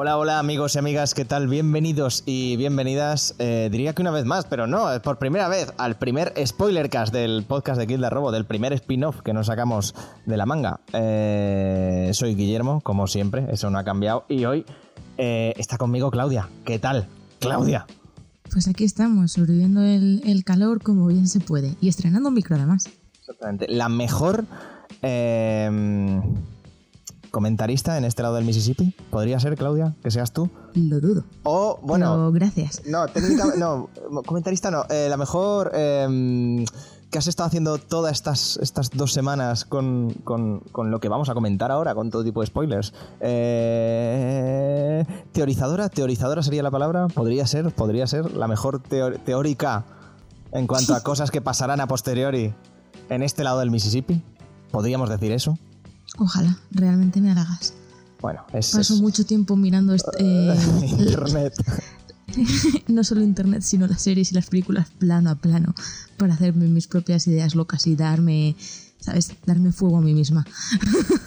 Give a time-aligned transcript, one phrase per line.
[0.00, 1.48] Hola, hola amigos y amigas, ¿qué tal?
[1.48, 5.72] Bienvenidos y bienvenidas, eh, diría que una vez más, pero no, es por primera vez,
[5.76, 10.36] al primer spoilercast del podcast de Gilda Robo, del primer spin-off que nos sacamos de
[10.36, 10.78] la manga.
[10.92, 14.64] Eh, soy Guillermo, como siempre, eso no ha cambiado, y hoy
[15.16, 16.48] eh, está conmigo Claudia.
[16.64, 17.08] ¿Qué tal,
[17.40, 17.84] Claudia?
[18.52, 22.54] Pues aquí estamos, sobreviviendo el, el calor como bien se puede, y estrenando un micro
[22.54, 22.88] además.
[23.18, 24.44] Exactamente, la mejor...
[27.38, 28.96] Comentarista en este lado del Mississippi?
[29.10, 30.50] ¿Podría ser, Claudia, que seas tú?
[30.74, 31.22] Lo dudo.
[31.44, 32.10] O, bueno.
[32.10, 32.82] Pero gracias.
[32.84, 33.60] No, técnicamente.
[33.60, 33.88] no,
[34.26, 34.84] comentarista no.
[34.90, 35.70] Eh, la mejor.
[35.72, 36.64] Eh,
[37.12, 41.28] que has estado haciendo todas estas, estas dos semanas con, con, con, lo que vamos
[41.28, 42.92] a comentar ahora, con todo tipo de spoilers.
[43.20, 47.06] Eh, teorizadora, teorizadora sería la palabra.
[47.06, 49.84] Podría ser, podría ser la mejor teórica
[50.50, 52.52] en cuanto a cosas que pasarán a posteriori
[53.10, 54.24] en este lado del Mississippi.
[54.72, 55.56] ¿Podríamos decir eso?
[56.16, 57.74] Ojalá, realmente me halagas.
[58.20, 58.70] Bueno, es.
[58.70, 59.00] Paso es...
[59.00, 60.56] mucho tiempo mirando este, eh,
[60.98, 61.54] internet.
[62.88, 65.74] no solo internet, sino las series y las películas plano a plano
[66.16, 68.56] para hacerme mis propias ideas locas y darme,
[68.98, 69.32] ¿sabes?
[69.46, 70.46] Darme fuego a mí misma.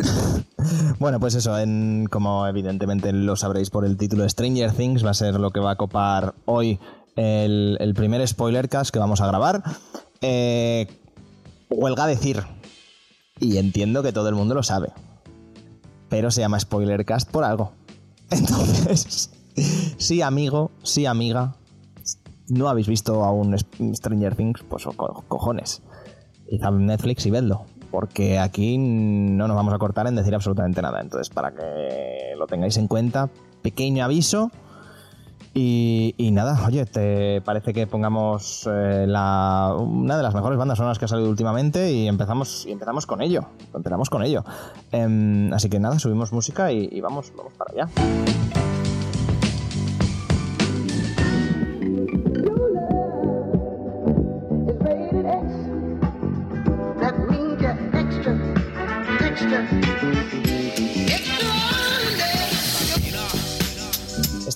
[1.00, 5.16] bueno, pues eso, en, como evidentemente lo sabréis por el título, Stranger Things va a
[5.16, 6.80] ser lo que va a copar hoy
[7.16, 9.64] el, el primer spoilercast que vamos a grabar.
[10.22, 10.88] Eh,
[11.70, 12.44] huelga decir,
[13.42, 14.94] y entiendo que todo el mundo lo sabe.
[16.08, 17.74] Pero se llama Spoilercast por algo.
[18.30, 19.32] Entonces,
[19.98, 21.56] sí amigo, sí amiga,
[22.48, 23.58] no habéis visto aún
[23.96, 25.82] Stranger Things, pues co cojones.
[26.50, 27.66] Id a Netflix y vedlo.
[27.90, 31.02] Porque aquí no nos vamos a cortar en decir absolutamente nada.
[31.02, 33.30] Entonces, para que lo tengáis en cuenta,
[33.62, 34.52] pequeño aviso
[35.54, 41.06] y, nada, oye, ¿te parece que pongamos eh, una de las mejores bandas sonoras que
[41.06, 43.46] ha salido últimamente y empezamos, y empezamos con ello?
[43.74, 44.46] Empezamos con ello.
[44.92, 48.81] Eh, así que nada, subimos música y, y vamos, vamos para allá.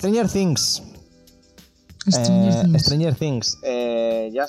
[0.06, 0.82] Stranger Things.
[2.06, 2.82] Stranger eh, Things.
[2.82, 3.58] Stranger Things.
[3.64, 4.46] Eh, ya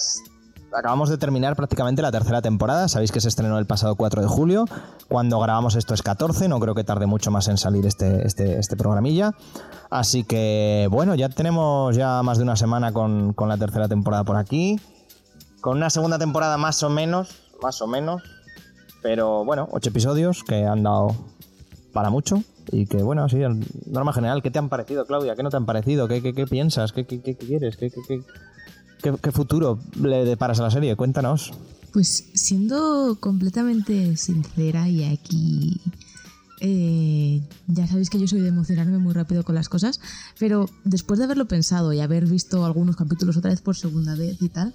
[0.71, 2.87] acabamos de terminar prácticamente la tercera temporada.
[2.87, 4.65] Sabéis que se estrenó el pasado 4 de julio.
[5.07, 6.47] Cuando grabamos esto es 14.
[6.47, 9.31] No creo que tarde mucho más en salir este, este, este programilla.
[9.89, 14.23] Así que, bueno, ya tenemos ya más de una semana con, con la tercera temporada
[14.23, 14.79] por aquí.
[15.59, 17.29] Con una segunda temporada más o menos.
[17.63, 18.21] Más o menos.
[19.01, 21.15] Pero bueno, ocho episodios que han dado
[21.97, 22.43] para mucho.
[22.71, 25.35] Y que, bueno, así, en norma general, ¿qué te han parecido, Claudia?
[25.35, 26.07] ¿Qué no te han parecido?
[26.07, 26.93] ¿Qué, qué, qué piensas?
[26.93, 27.75] ¿Qué, qué, qué quieres?
[27.75, 27.91] ¿Qué,
[29.01, 30.95] qué, futuro le deparas a la serie?
[30.95, 31.53] Cuéntanos.
[31.93, 35.81] Pues siendo completamente sincera y aquí...
[36.59, 39.99] Eh, ya sabéis que yo soy de emocionarme muy rápido con las cosas,
[40.37, 44.39] pero después de haberlo pensado y haber visto algunos capítulos otra vez por segunda vez
[44.39, 44.71] y tal,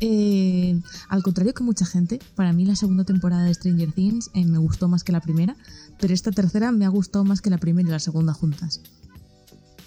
[0.00, 4.44] eh, al contrario que mucha gente, para mí la segunda temporada de Stranger Things eh,
[4.44, 5.56] me gustó más que la primera,
[5.98, 8.80] pero esta tercera me ha gustado más que la primera y la segunda juntas.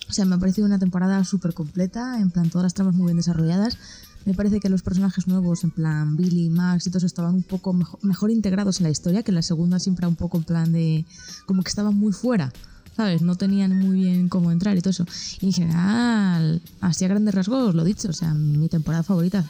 [0.09, 3.05] O sea, me ha parecido una temporada súper completa, en plan todas las tramas muy
[3.05, 3.77] bien desarrolladas.
[4.25, 7.73] Me parece que los personajes nuevos, en plan Billy, Max y todos, estaban un poco
[8.01, 10.71] mejor, integrados en la historia, que en la segunda siempre era un poco en plan
[10.71, 11.05] de...
[11.45, 12.51] como que estaban muy fuera.
[12.97, 13.21] ¿sabes?
[13.21, 15.05] No tenían muy bien cómo entrar y todo eso.
[15.39, 19.45] Y en general, así a grandes rasgos, lo dicho, o sea, mi temporada favorita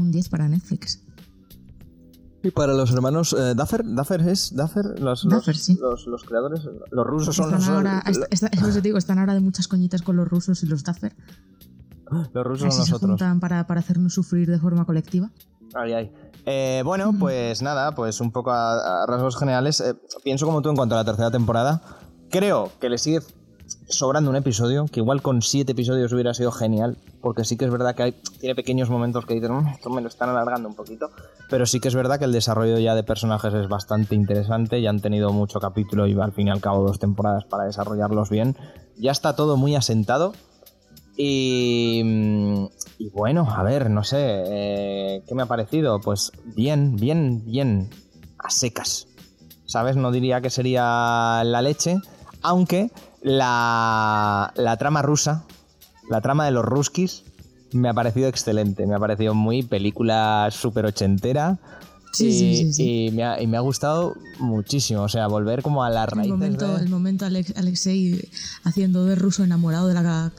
[0.00, 1.02] un 10 para Netflix.
[2.42, 5.76] Y para los hermanos eh, Duffer, Duffer es Duffer, los, Duffer, los, sí.
[5.80, 9.18] los, los, creadores, los rusos son están los ahora, está, está, eso te digo, están
[9.18, 11.14] ahora de muchas coñitas con los rusos y los Duffer.
[12.32, 13.10] Los rusos Así son se nosotros.
[13.10, 15.30] juntan para, para hacernos sufrir de forma colectiva.
[15.74, 16.12] Ay, ay.
[16.46, 19.80] Eh, bueno, pues nada, pues un poco a, a rasgos generales.
[19.80, 19.94] Eh,
[20.24, 21.82] pienso como tú en cuanto a la tercera temporada.
[22.30, 23.20] Creo que le sigue
[23.88, 27.70] sobrando un episodio, que igual con siete episodios hubiera sido genial, porque sí que es
[27.70, 30.74] verdad que hay, tiene pequeños momentos que dicen, mmm, esto me lo están alargando un
[30.74, 31.10] poquito,
[31.48, 34.90] pero sí que es verdad que el desarrollo ya de personajes es bastante interesante, ya
[34.90, 38.56] han tenido mucho capítulo y al fin y al cabo dos temporadas para desarrollarlos bien,
[38.98, 40.32] ya está todo muy asentado.
[41.20, 42.00] Y,
[42.98, 46.00] y bueno, a ver, no sé, eh, ¿qué me ha parecido?
[46.00, 47.90] Pues bien, bien, bien,
[48.38, 49.08] a secas.
[49.66, 49.96] ¿Sabes?
[49.96, 51.96] No diría que sería la leche,
[52.40, 52.92] aunque
[53.28, 55.44] la, la, trama rusa,
[56.08, 57.24] la trama de los ruskis,
[57.72, 58.86] me ha parecido excelente.
[58.86, 61.58] Me ha parecido muy película súper ochentera.
[62.12, 63.06] Sí, y, sí, sí, sí.
[63.06, 65.02] Y, me ha, y, me ha, gustado muchísimo.
[65.02, 66.32] O sea, volver como a las raíces.
[66.32, 66.82] El momento, de...
[66.82, 68.28] el momento Alex, Alexei
[68.64, 70.32] haciendo de ruso enamorado de la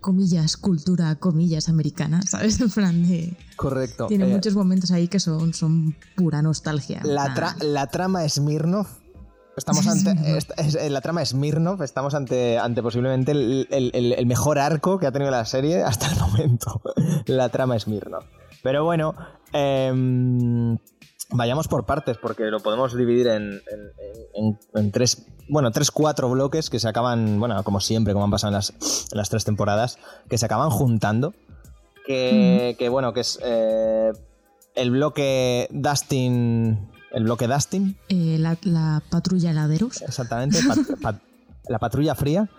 [0.00, 2.60] comillas, cultura, comillas, americana, ¿sabes?
[2.60, 3.38] En plan de...
[3.56, 4.06] Correcto.
[4.06, 7.00] Tiene eh, muchos momentos ahí que son, son pura nostalgia.
[7.04, 8.86] La, tra la trama Smirnov
[9.56, 10.90] Estamos ante.
[10.90, 15.82] la trama Smirnov, estamos ante, ante posiblemente el, mejor arco que ha tenido la serie
[15.82, 16.80] hasta el momento.
[17.26, 18.24] la trama Smirnov.
[18.62, 19.14] Pero bueno,
[19.52, 20.76] em,
[21.30, 23.60] vayamos por partes, porque lo podemos dividir en,
[24.74, 25.26] en, tres.
[25.48, 29.28] Bueno, tres, cuatro bloques que se acaban, bueno, como siempre, como han pasado en las,
[29.28, 29.98] tres temporadas,
[30.28, 31.34] que se acaban juntando.
[32.06, 34.12] Que, que bueno, que es eh,
[34.74, 37.96] el bloque Dustin el bloque Dustin.
[38.08, 40.02] Eh, la, patrulla heladeros.
[40.02, 40.58] Exactamente,
[41.68, 42.50] la patrulla fría.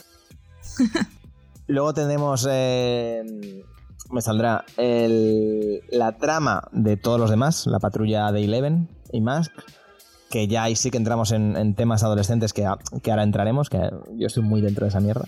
[1.68, 3.64] Luego tenemos, eh,
[4.12, 9.52] me saldrá la trama de todos los demás, la patrulla de Eleven y Mask,
[10.30, 12.68] que ya ahí sí que entramos en, temas adolescentes que,
[13.02, 15.26] que, ahora entraremos, que yo estoy muy dentro de esa mierda.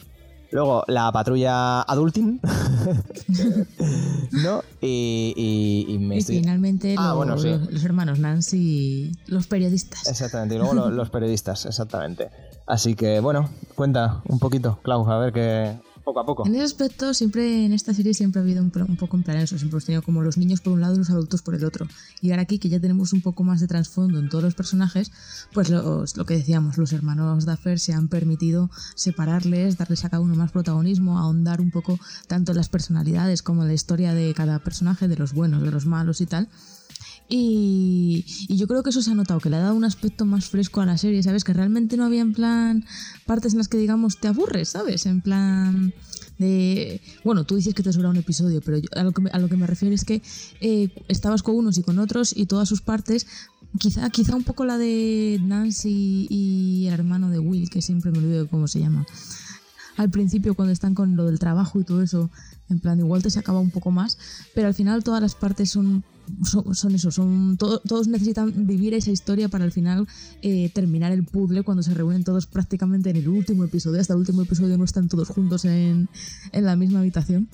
[0.52, 2.40] Luego la patrulla Adulting.
[4.32, 4.64] ¿No?
[4.82, 10.08] Y, finalmente ah, los, hermanos Nancy, los periodistas.
[10.08, 12.30] Exactamente, y luego los, periodistas, exactamente.
[12.66, 15.78] Así que bueno, cuenta un poquito, Clau, a ver qué,
[16.08, 16.48] poco a poco.
[16.48, 19.58] En ese aspecto, siempre en esta serie siempre ha habido un, poco en plan eso,
[19.58, 21.88] siempre hemos tenido como los niños por un lado y los adultos por el otro.
[22.22, 25.12] Y ahora aquí que ya tenemos un poco más de trasfondo en todos los personajes,
[25.54, 30.36] pues lo que decíamos, los hermanos Duffer se han permitido separarles, darles a cada uno
[30.36, 34.60] más protagonismo, ahondar un poco tanto en las personalidades como en la historia de cada
[34.60, 36.48] personaje, de los buenos, de los malos y tal.
[37.30, 40.46] Y, yo creo que eso se ha notado, que le ha dado un aspecto más
[40.46, 41.44] fresco a la serie, ¿sabes?
[41.44, 42.86] Que realmente no había en plan
[43.26, 45.06] partes en las que digamos te aburres, ¿sabes?
[45.06, 45.94] En plan
[46.38, 47.02] de...
[47.24, 49.50] Bueno, tú dices que te sobra un episodio, pero a, lo que me, a lo
[49.50, 50.22] que me refiero es que
[50.62, 53.28] eh, estabas con unos y con otros y todas sus partes,
[53.78, 58.20] quizá, quizá un poco la de Nancy y el hermano de Will, que siempre me
[58.20, 59.06] olvido de cómo se llama.
[59.98, 62.30] Al principio cuando están con lo del trabajo y todo eso,
[62.70, 64.18] en plan igual te se acaba un poco más,
[64.56, 66.04] pero al final todas las partes son
[66.44, 70.08] son, eso, son todos necesitan vivir esa historia para al final
[70.42, 74.02] eh, terminar el puzzle cuando se reúnen todos prácticamente en el último episodio.
[74.02, 76.10] Hasta el último episodio no están todos juntos en,
[76.52, 77.48] en la misma habitación.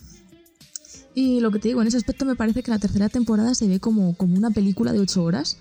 [1.15, 3.67] Y lo que te digo, en ese aspecto me parece que la tercera temporada se
[3.67, 5.57] ve como, como una película de ocho horas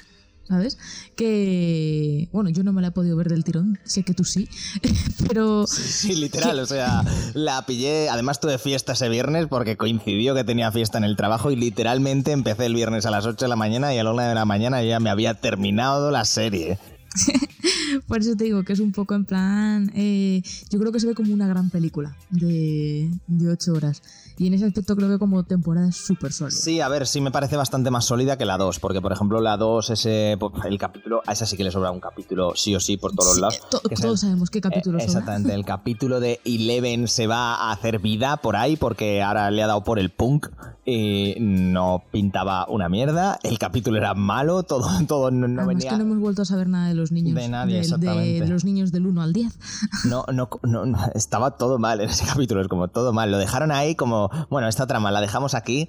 [0.53, 0.77] ¿sabes?
[1.17, 4.51] Que, bueno, yo no me la he podido ver del tirón, sé que tú sí,
[5.27, 5.67] pero...
[5.67, 7.03] Sí, literal, o sea,
[7.33, 11.51] la pillé, además tuve fiesta ese viernes porque coincidió que tenía fiesta en el trabajo
[11.51, 14.23] y literalmente empecé el viernes a las 8 de la mañana y a la 1
[14.25, 16.79] de la mañana ya me había terminado la serie.
[18.07, 19.91] Por eso te digo que es un poco en plan.
[19.95, 24.03] Eh, yo creo que se ve como una gran película de, de 8 horas.
[24.39, 26.57] Y en ese aspecto creo que como temporada es súper sólida.
[26.57, 29.41] Sí, a ver, sí me parece bastante más sólida que la 2, porque por ejemplo
[29.41, 32.75] la 2, ese, pues, el capítulo, a esa sí que le sobra un capítulo sí
[32.75, 33.61] o sí por todos los lados.
[34.01, 38.37] todos sabemos qué capítulo eh, Exactamente, el capítulo de Eleven se va a hacer vida
[38.39, 40.49] por ahí porque ahora le ha dado por el punk
[40.85, 45.89] y no pintaba una mierda, el capítulo era malo, todo, todo no, no venía...
[45.89, 47.35] Es que no hemos vuelto a saber nada de los niños.
[47.35, 48.45] De nadie, exactamente.
[48.45, 49.59] De, los niños del 1 al 10.
[50.05, 53.31] No, no, no, no, estaba todo mal en ese capítulo, es como todo mal.
[53.31, 55.89] Lo dejaron ahí como bueno, esta trama la dejamos aquí.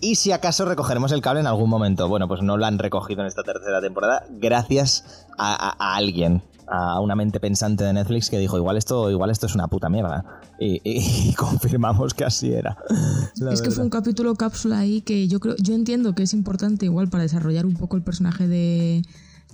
[0.00, 2.08] Y si acaso recogeremos el cable en algún momento.
[2.08, 4.26] Bueno, pues no lo han recogido en esta tercera temporada.
[4.30, 9.46] Gracias a, alguien, a una mente pensante de Netflix que dijo, igual esto, igual esto
[9.46, 10.42] es una puta mierda.
[10.58, 12.76] Y, confirmamos que así era.
[13.50, 16.84] Es que fue un capítulo cápsula ahí que yo creo, yo entiendo que es importante
[16.84, 19.02] igual para desarrollar un poco el personaje de,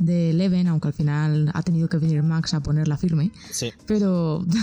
[0.00, 3.30] de Leven, aunque al final ha tenido que venir Max a ponerla firme.
[3.52, 3.72] Sí.
[3.86, 4.44] Pero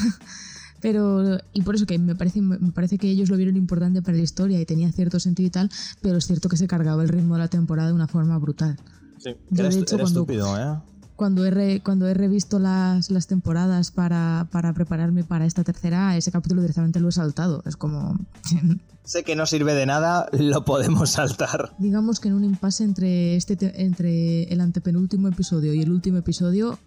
[0.80, 4.16] Pero, y por eso que me parece, me parece que ellos lo vieron importante para
[4.16, 7.10] la historia y tenía cierto sentido y tal, pero es cierto que se cargaba el
[7.10, 8.78] ritmo de la temporada de una forma brutal.
[9.18, 10.80] Sí, era, estúpido, ¿eh?
[11.18, 16.32] Cuando he, cuando he revisto las, las temporadas para, para, prepararme para esta tercera, ese
[16.32, 17.64] capítulo directamente lo he saltado.
[17.66, 18.20] Es como...
[19.04, 21.74] sé que no sirve de nada, lo podemos saltar.
[21.80, 26.78] Digamos que en un impasse entre, este entre el antepenúltimo episodio y el último episodio,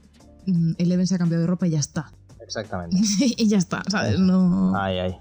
[0.46, 2.12] mm, Eleven se ha cambiado de ropa y ya está.
[2.40, 2.99] Exactamente.
[3.20, 4.16] y ya está, ¿sabes?
[4.20, 5.16] No, ay, ay.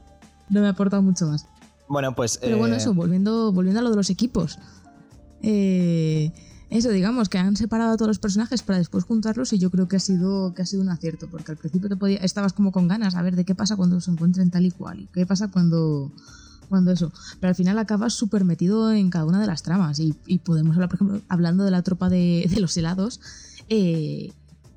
[0.50, 1.48] no me ha aportado mucho más.
[1.88, 2.38] Bueno, pues...
[2.38, 4.60] Pero bueno, eh, eso, volviendo, volviendo a lo de los equipos.
[5.42, 6.32] Eh,
[6.70, 9.88] eso, digamos, que han separado a todos los personajes para después juntarlos y yo creo
[9.88, 12.72] que ha sido, que ha sido un acierto, porque al principio te podía, estabas como
[12.72, 15.26] con ganas a ver de qué pasa cuando se encuentren tal y cual, y qué
[15.26, 16.12] pasa cuando,
[16.70, 17.12] cuando eso.
[17.40, 20.90] Pero al final acabas súper metido en cada una de las tramas y, podemos hablar,
[20.90, 23.20] por ejemplo, hablando de la tropa de, de los helados,
[23.68, 24.32] eh,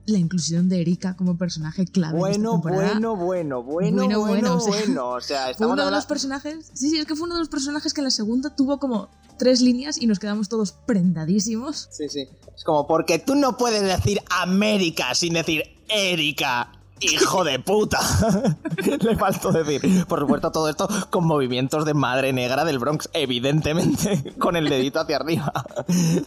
[0.06, 2.18] la inclusión de Erika como personaje clave.
[2.18, 5.09] Bueno, bueno, bueno, bueno, bueno, bueno, bueno.
[5.11, 6.71] O sea, estamos uno de los personajes.
[6.75, 9.11] Sí, sí, es que fue uno de los personajes que en la segunda tuvo como
[9.38, 11.88] tres líneas y nos quedamos todos prendadísimos.
[11.90, 12.28] Sí, sí.
[12.54, 16.73] Es como porque tú no puedes decir América sin decir Erika.
[17.02, 17.99] Hijo de puta.
[19.00, 20.04] Le faltó decir.
[20.06, 25.00] Por supuesto, todo esto con movimientos de madre negra del Bronx, evidentemente, con el dedito
[25.00, 25.52] hacia arriba.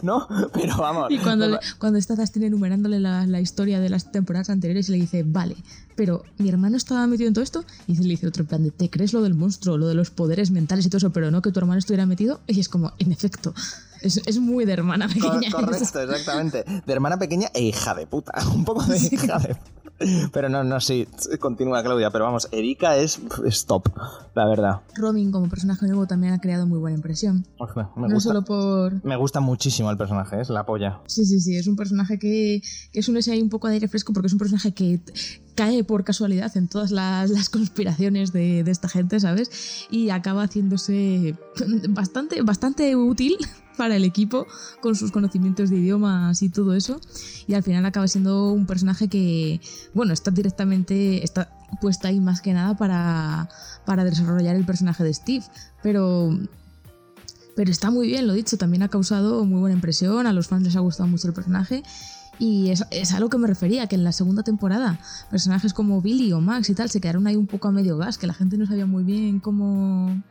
[0.02, 0.26] ¿No?
[0.52, 1.10] Pero vamos.
[1.10, 4.96] Y cuando, le- cuando está Dustin enumerándole la, la historia de las temporadas anteriores, le
[4.98, 5.56] dice, vale,
[5.96, 7.64] pero mi hermano estaba metido en todo esto.
[7.86, 10.10] Y le dice otro en plan de, ¿te crees lo del monstruo, lo de los
[10.10, 12.40] poderes mentales y todo eso, pero no que tu hermano estuviera metido?
[12.46, 13.54] Y es como, en efecto,
[14.02, 15.50] es, es muy de hermana pequeña.
[15.50, 16.64] Correcto, exactamente.
[16.86, 18.32] De hermana pequeña e hija de puta.
[18.54, 19.56] Un poco de hija de
[20.32, 21.08] Pero no, no, sí.
[21.40, 22.10] Continúa, Claudia.
[22.10, 23.88] Pero vamos, Erika es stop,
[24.34, 24.80] la verdad.
[24.94, 27.46] Robin como personaje nuevo también ha creado muy buena impresión.
[27.96, 29.04] Me no gusta, solo por...
[29.04, 31.00] me gusta muchísimo el personaje, es la polla.
[31.06, 32.60] Sí, sí, sí, es un personaje que,
[32.92, 35.00] que es un ese un poco de aire fresco porque es un personaje que
[35.56, 39.86] cae por casualidad en todas las, conspiraciones de, de esta gente, ¿sabes?
[39.90, 41.34] Y acaba haciéndose
[41.88, 43.36] bastante, bastante útil
[43.76, 44.46] para el equipo
[44.80, 47.00] con sus conocimientos de idiomas y todo eso.
[47.46, 49.60] Y al final acaba siendo un personaje que,
[49.94, 53.48] bueno, está directamente, está puesta ahí más que nada para,
[53.84, 55.44] para desarrollar el personaje de Steve.
[55.82, 56.30] Pero
[57.56, 60.62] pero está muy bien, lo dicho, también ha causado muy buena impresión, a los fans
[60.62, 61.82] les ha gustado mucho el personaje.
[62.38, 65.00] Y es, es a lo que me refería, que en la segunda temporada
[65.30, 68.18] personajes como Billy o Max y tal se quedaron ahí un poco a medio gas,
[68.18, 70.22] que la gente no sabía muy bien cómo,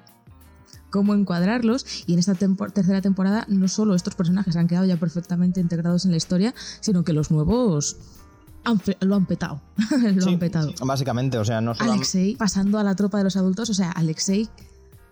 [0.89, 1.85] cómo encuadrarlos.
[2.05, 6.11] Y en esta tercera temporada no solo estos personajes han quedado ya perfectamente integrados en
[6.11, 7.97] la historia, sino que los nuevos
[8.63, 9.61] han lo han petado.
[10.15, 10.73] lo Sí, han petado.
[10.83, 11.91] Básicamente, o sea, no solo...
[11.91, 14.49] Alexei, pasando a la tropa de los adultos, o sea, Alexei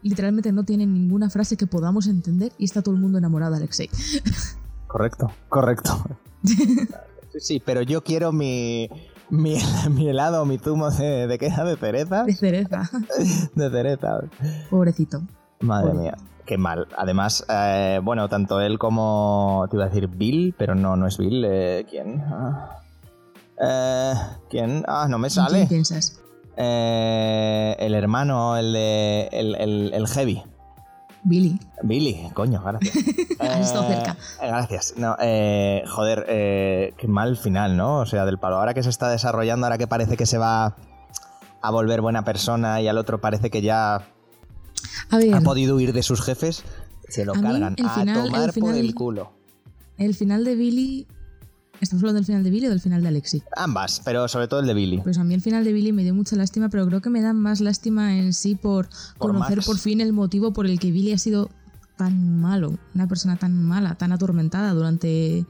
[0.01, 3.57] literalmente no tiene ninguna frase que podamos entender y está todo el mundo enamorado de
[3.57, 3.89] Alexei.
[4.87, 6.05] Correcto, correcto.
[7.39, 8.89] Sí, pero yo quiero mi,
[9.29, 9.57] mi,
[9.91, 12.23] mi helado, mi zumo de, de qué era, de cereza.
[12.23, 12.89] De cereza.
[13.55, 14.19] De cereza.
[14.69, 15.21] Pobrecito.
[15.61, 16.01] Madre Pobre.
[16.03, 16.87] mía, qué mal.
[16.97, 21.17] Además, eh, bueno, tanto él como, te iba a decir Bill, pero no, no es
[21.17, 21.43] Bill.
[21.47, 22.21] eh, ¿Quién?
[22.27, 22.79] Ah.
[23.59, 24.13] Eh,
[24.49, 24.83] ¿Quién?
[24.87, 25.65] Ah, no me ¿En quién sale.
[25.67, 26.19] piensas?
[26.57, 29.29] Eh, el hermano, el de.
[29.31, 30.43] El, el, el heavy.
[31.23, 31.57] Billy.
[31.83, 32.95] Billy, coño, gracias.
[33.39, 34.17] Has estado cerca.
[34.41, 34.93] eh, gracias.
[34.97, 37.99] No, eh, joder, eh, qué mal final, ¿no?
[37.99, 38.57] O sea, del palo.
[38.57, 40.75] Ahora que se está desarrollando, ahora que parece que se va
[41.61, 44.05] a volver buena persona y al otro parece que ya
[45.09, 46.63] A ver, ha podido huir de sus jefes,
[47.07, 49.31] se lo cargan a tomar el final- por el culo.
[49.97, 51.07] el final de Billy...
[51.83, 53.43] ¿Estamos hablando del final de Billy o del final de Alexei?
[53.55, 54.99] Ambas, pero sobre todo el de Billy.
[55.03, 57.21] Pues a mí el final de Billy me dio mucha lástima, pero creo que me
[57.21, 58.87] da más lástima en sí por,
[59.17, 59.67] Por conocer Max.
[59.67, 61.49] por fin el motivo por el que Billy ha sido
[61.97, 65.45] tan malo, una persona tan mala, tan atormentada durante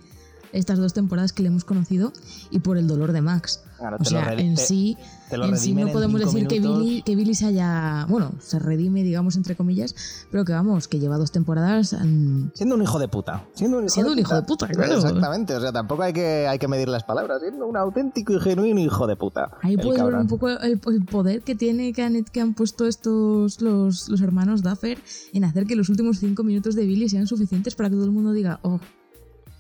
[0.52, 2.14] estas dos temporadas que le hemos conocido
[2.52, 3.62] y por el dolor de Max.
[4.00, 4.98] O sea, en sí,
[5.30, 6.60] te en sí no podemos decir que.
[6.60, 9.96] Billy, que Billy se haya, bueno, se redime, digamos, entre comillas,
[10.32, 13.46] pero que vamos, que lleva dos temporadas mm, Siendo un hijo de puta.
[13.54, 14.42] Siendo un hijo, Siendo de, un hijo puta.
[14.42, 14.96] de puta, claro.
[14.96, 17.42] Exactamente, o sea, tampoco hay que, hay que medir las palabras.
[17.42, 19.52] Siendo un auténtico y genuino hijo de puta.
[19.62, 22.88] Ahí puedes ver un poco el, el poder que tiene que han, que han puesto
[22.88, 25.00] estos los, los hermanos Duffer
[25.34, 28.12] en hacer que los últimos cinco minutos de Billy sean suficientes para que todo el
[28.12, 28.80] mundo diga, oh,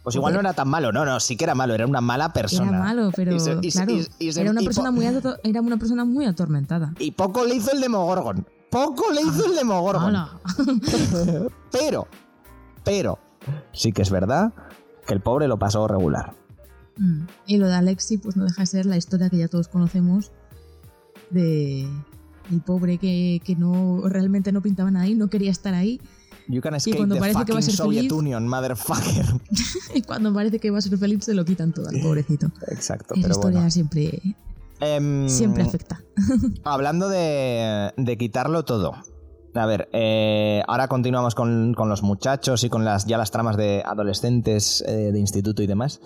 [0.04, 2.34] Pues igual no era tan malo, no, no, sí que era malo, era una mala
[2.34, 2.70] persona.
[2.70, 4.92] era malo, pero Y se- y se- claro, y- y se- era, una y persona
[4.92, 6.94] muy ato- era una persona muy atormentada.
[7.00, 8.46] Y poco le hizo el Demogorgon.
[8.70, 10.14] Poco le hizo el Demogorgon.
[11.72, 12.08] Pero,
[12.84, 13.20] pero,
[13.72, 14.52] sí que es verdad
[15.08, 16.34] que el pobre lo pasó regular.
[16.98, 17.22] Mm.
[17.48, 20.32] Y lo de Alexi, pues no deja de ser la historia que ya todos conocemos
[21.30, 21.88] de
[22.52, 26.02] el pobre que, que no realmente no pintaba nada ahí, no quería estar ahí.
[26.48, 29.26] You can escape cuando the parece que va a fucking ser Soviet feliz- Union, motherfucker.
[29.96, 32.48] Y cuando parece que va a ser feliz, se lo quitan todo al pobrecito.
[32.70, 33.72] Exacto, Esa pero historia bueno.
[33.72, 34.22] siempre,
[34.80, 36.02] Em, siempre afecta.
[36.64, 38.94] Hablando de, de quitarlo todo.
[39.56, 43.56] A ver, eh, ahora continuamos con, con los muchachos y con las ya las tramas
[43.56, 46.02] de adolescentes eh, de instituto y demás.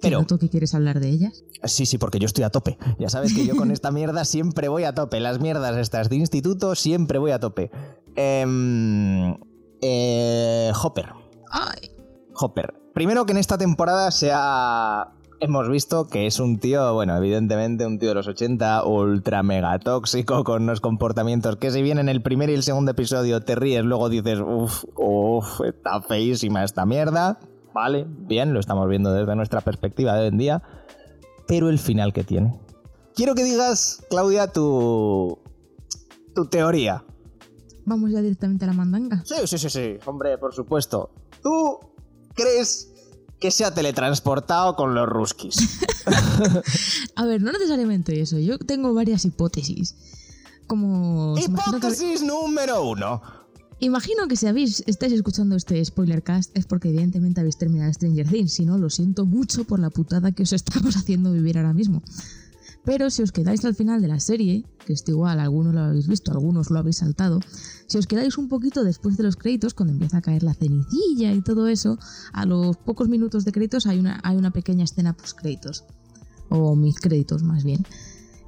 [0.00, 1.44] Pero noto que quieres hablar de ellas.
[1.64, 2.78] sí, sí, porque yo estoy a tope.
[2.98, 5.20] Ya sabes que yo con esta mierda siempre voy a tope.
[5.20, 7.70] Las mierdas estas de instituto siempre voy a tope.
[8.16, 9.36] Em,
[9.80, 11.12] eh, Hopper.
[11.50, 11.90] Ay,
[12.34, 12.74] Hopper.
[12.94, 15.12] Primero que en esta temporada se ha...
[15.40, 19.78] Hemos visto que es un tío, bueno, evidentemente un tío de los 80, ultra mega
[19.78, 23.54] tóxico, con unos comportamientos que si bien en el primer y el segundo episodio te
[23.54, 27.38] ríes, luego dices, uff, uff, está feísima esta mierda.
[27.72, 30.62] Vale, bien, lo estamos viendo desde nuestra perspectiva de hoy en día.
[31.46, 32.58] Pero el final que tiene.
[33.14, 35.38] Quiero que digas, Claudia, tu...
[36.34, 37.04] tu teoría.
[37.88, 39.24] Vamos ya directamente a la mandanga.
[39.26, 41.10] Sí, sí, sí, sí, hombre, por supuesto.
[41.42, 41.78] ¿Tú
[42.34, 42.90] crees
[43.40, 45.80] que se ha teletransportado con los ruskis?
[47.16, 48.38] A ver, no necesariamente eso.
[48.38, 49.94] Yo tengo varias hipótesis.
[50.66, 51.34] Como.
[51.36, 53.22] que- Hipótesis número uno.
[53.80, 58.52] Imagino que si habéis, estáis escuchando este spoilercast es porque evidentemente habéis terminado Stranger Things.
[58.52, 62.02] Si no, lo siento mucho por la putada que os estamos haciendo vivir ahora mismo.
[62.88, 66.08] Pero si os quedáis al final de la serie, que esto igual algunos lo habéis
[66.08, 67.38] visto, algunos lo habéis saltado,
[67.86, 71.34] si os quedáis un poquito después de los créditos, cuando empieza a caer la cenicilla
[71.34, 71.98] y todo eso,
[72.32, 75.84] a los pocos minutos de créditos hay una, hay una pequeña escena post créditos,
[76.48, 77.84] o mis créditos más bien.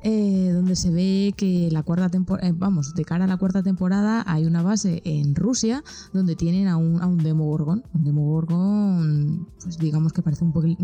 [0.03, 3.63] Eh, donde se ve que la cuarta temporada, eh, vamos, de cara a la cuarta
[3.63, 7.85] temporada hay una base en Rusia donde tienen a un, a un Demogorgon.
[7.93, 10.83] Un Demogorgon, pues digamos que parece un poquito...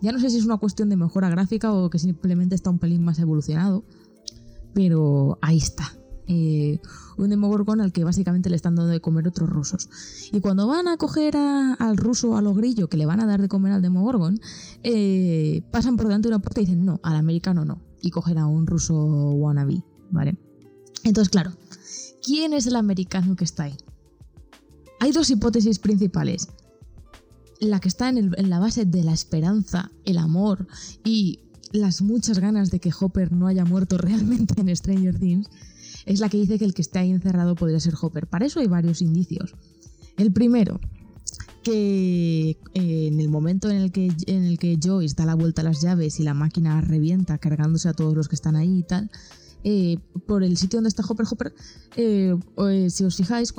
[0.00, 2.78] Ya no sé si es una cuestión de mejora gráfica o que simplemente está un
[2.78, 3.84] pelín más evolucionado,
[4.72, 5.92] pero ahí está.
[6.26, 6.80] Eh,
[7.18, 9.90] un Demogorgon al que básicamente le están dando de comer otros rusos.
[10.32, 13.42] Y cuando van a coger al ruso a lo grillo que le van a dar
[13.42, 14.40] de comer al Demogorgon,
[15.70, 18.46] pasan por delante de una puerta y dicen no, al americano no y coger a
[18.46, 20.36] un ruso wannabe, ¿vale?
[21.04, 21.52] Entonces, claro,
[22.22, 23.76] ¿quién es el americano que está ahí?
[25.00, 26.48] Hay dos hipótesis principales.
[27.60, 30.66] La que está en, la base de la esperanza, el amor
[31.02, 31.40] y
[31.72, 35.48] las muchas ganas de que Hopper no haya muerto realmente en Stranger Things,
[36.04, 38.26] es la que dice que el que está ahí encerrado podría ser Hopper.
[38.26, 39.54] Para eso hay varios indicios.
[40.18, 40.78] El primero,
[41.64, 45.62] que eh, en el momento en el, que, en el que Joyce da la vuelta
[45.62, 48.82] a las llaves y la máquina revienta cargándose a todos los que están ahí y
[48.84, 49.10] tal,
[49.64, 51.54] eh, por el sitio donde está Hopper, Hopper,
[51.96, 52.36] eh,
[52.90, 53.52] si os fijáis,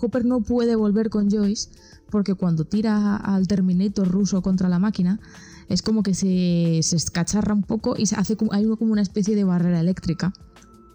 [0.00, 1.70] Hopper no puede volver con Joyce
[2.10, 5.18] porque cuando tira al Terminator ruso contra la máquina,
[5.68, 9.34] es como que se, se escacharra un poco y se hace hay como una especie
[9.34, 10.32] de barrera eléctrica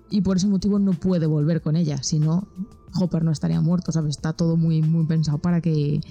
[0.10, 2.48] y por ese motivo no puede volver con ella, si no
[2.96, 4.16] Hopper no estaría muerto, ¿sabes?
[4.16, 6.01] Está todo muy, muy pensado para que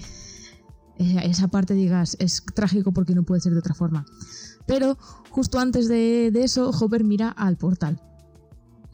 [0.99, 4.05] esa parte digas es trágico porque no puede ser de otra forma.
[4.65, 4.97] Pero
[5.29, 8.01] justo antes de, eso, Hopper mira al portal.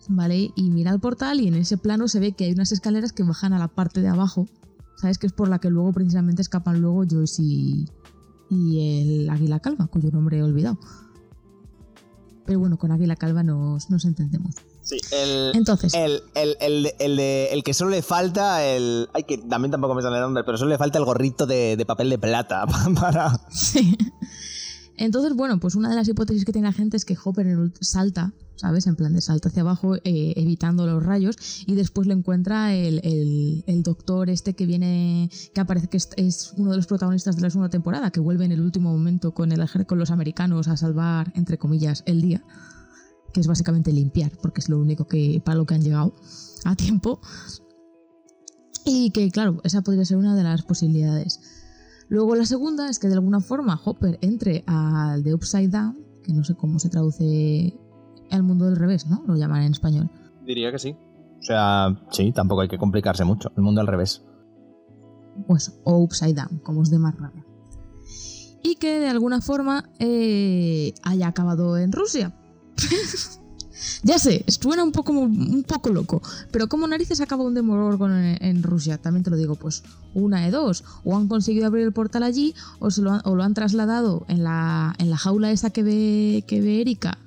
[0.08, 0.52] ¿Vale?
[0.56, 3.24] Y mira al portal y en ese plano se ve que hay unas escaleras que
[3.24, 4.48] bajan a la parte de abajo.
[4.98, 5.18] ¿Sabes?
[5.18, 7.90] Que es por la que luego precisamente escapan luego Joyce y,
[8.50, 10.78] y el águila calva, cuyo nombre he olvidado.
[12.46, 14.56] Pero bueno, con águila calva nos, nos entendemos.
[14.86, 15.96] Sí, el, Entonces.
[15.96, 19.10] El, el, que solo le falta el.
[19.14, 21.84] Ay, que también tampoco me sale el nombre, pero solo le falta el gorrito de,
[21.88, 22.66] papel de plata
[23.02, 23.42] para.
[23.50, 23.98] Sí.
[24.98, 27.48] Entonces, bueno, pues una de las hipótesis que tiene la gente es que Hopper
[27.82, 28.86] salta, ¿sabes?
[28.86, 33.64] En plan de salta hacia abajo, eh, evitando los rayos, y después le encuentra el,
[33.84, 37.70] doctor este que viene, que aparece que es, uno de los protagonistas de la segunda
[37.70, 41.58] temporada, que vuelve en el último momento con, el, con los americanos a salvar, entre
[41.58, 42.44] comillas, el día
[43.36, 46.16] que es básicamente limpiar, porque es lo único que para lo que han llegado
[46.64, 47.20] a tiempo.
[48.86, 51.42] Y que, claro, esa podría ser una de las posibilidades.
[52.08, 56.32] Luego la segunda es que de alguna forma Hopper entre al de Upside Down, que
[56.32, 57.78] no sé cómo se traduce
[58.32, 59.22] al mundo del revés, ¿no?
[59.28, 60.10] Lo llaman en español.
[60.46, 60.96] Diría que sí.
[61.40, 63.52] O sea, sí, tampoco hay que complicarse mucho.
[63.58, 64.24] El mundo al revés.
[65.46, 67.46] Pues, o Upside Down, como es de más rabia.
[68.64, 72.34] Y que de alguna forma eh, haya acabado en Rusia,
[74.04, 76.22] ya sé, suena un poco, un poco loco,
[76.52, 78.98] pero como narices acaba un Demogorgon en, Rusia?
[78.98, 80.84] También te lo digo, pues una de dos.
[81.04, 85.10] O han conseguido abrir el portal allí, o, se lo, han, trasladado en la, en
[85.10, 87.18] la jaula esa que ve, que ve Erika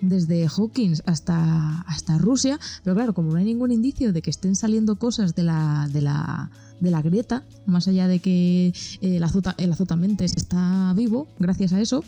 [0.00, 2.58] desde Hawkins hasta, hasta Rusia.
[2.84, 6.02] Pero claro, como no hay ningún indicio de que estén saliendo cosas de la, de
[6.02, 11.72] la, de la grieta, más allá de que el, azota, el azotamente está vivo, gracias
[11.72, 12.04] a eso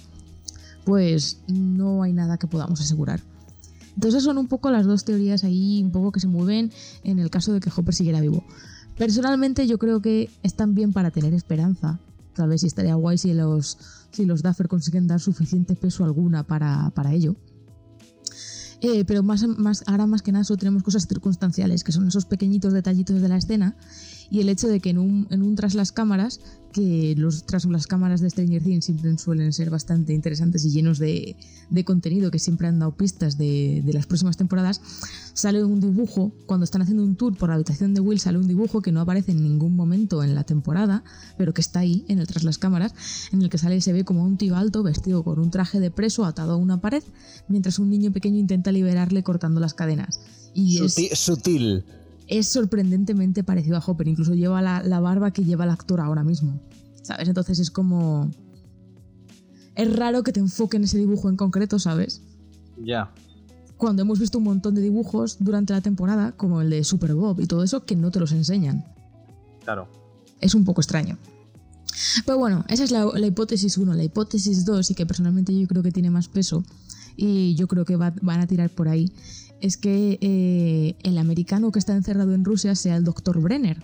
[0.85, 3.21] pues no hay nada que podamos asegurar.
[3.95, 6.73] Entonces son un poco las dos teorías ahí, un poco que se mueven
[7.05, 8.45] en el caso de que Hopper siguiera vivo.
[8.97, 11.99] Personalmente yo creo que están bien para tener esperanza.
[12.35, 13.79] Tal vez estaría guay si los,
[14.11, 17.37] si los Duffer consiguen dar suficiente peso alguna para, para ello.
[18.81, 22.25] Eh, pero más, más, ahora más que nada solo tenemos cosas circunstanciales, que son esos
[22.25, 23.77] pequeñitos detallitos de la escena
[24.31, 26.41] y el hecho de que en un, en un tras las cámaras,
[26.73, 31.01] que los tras las cámaras de Stranger Things siempre suelen ser bastante interesantes y llenos
[31.01, 31.37] de,
[31.69, 34.81] de contenido, que siempre han dado pistas de, de, las próximas temporadas,
[35.35, 38.47] sale un dibujo, cuando están haciendo un tour por la habitación de Will, sale un
[38.47, 41.03] dibujo que no aparece en ningún momento en la temporada,
[41.37, 42.95] pero que está ahí, en el tras las cámaras,
[43.33, 45.81] en el que sale y se ve como un tío alto vestido con un traje
[45.81, 47.03] de preso atado a una pared,
[47.49, 50.21] mientras un niño pequeño intenta liberarle cortando las cadenas.
[50.55, 51.85] Y es, sutil
[52.31, 56.61] es sorprendentemente parecido a Hopper, incluso lleva la, barba que lleva el actor ahora mismo.
[57.03, 57.29] ¿Sabes?
[57.29, 58.31] Entonces es como.
[59.75, 62.23] Es raro que te enfoquen ese dibujo en concreto, ¿sabes?
[62.79, 63.13] Ya.
[63.77, 67.41] Cuando hemos visto un montón de dibujos durante la temporada, como el de Super Bob
[67.41, 68.85] y todo eso, que no te los enseñan.
[69.65, 69.89] Claro.
[70.41, 71.19] Es un poco extraño.
[72.27, 73.95] Pero bueno, esa es la, hipótesis 1.
[73.95, 76.63] La hipótesis 2, y que personalmente yo creo que tiene más peso,
[77.17, 79.13] y yo creo que van a tirar por ahí,
[79.61, 83.83] es que eh, el americano que está encerrado en Rusia sea el doctor Brenner,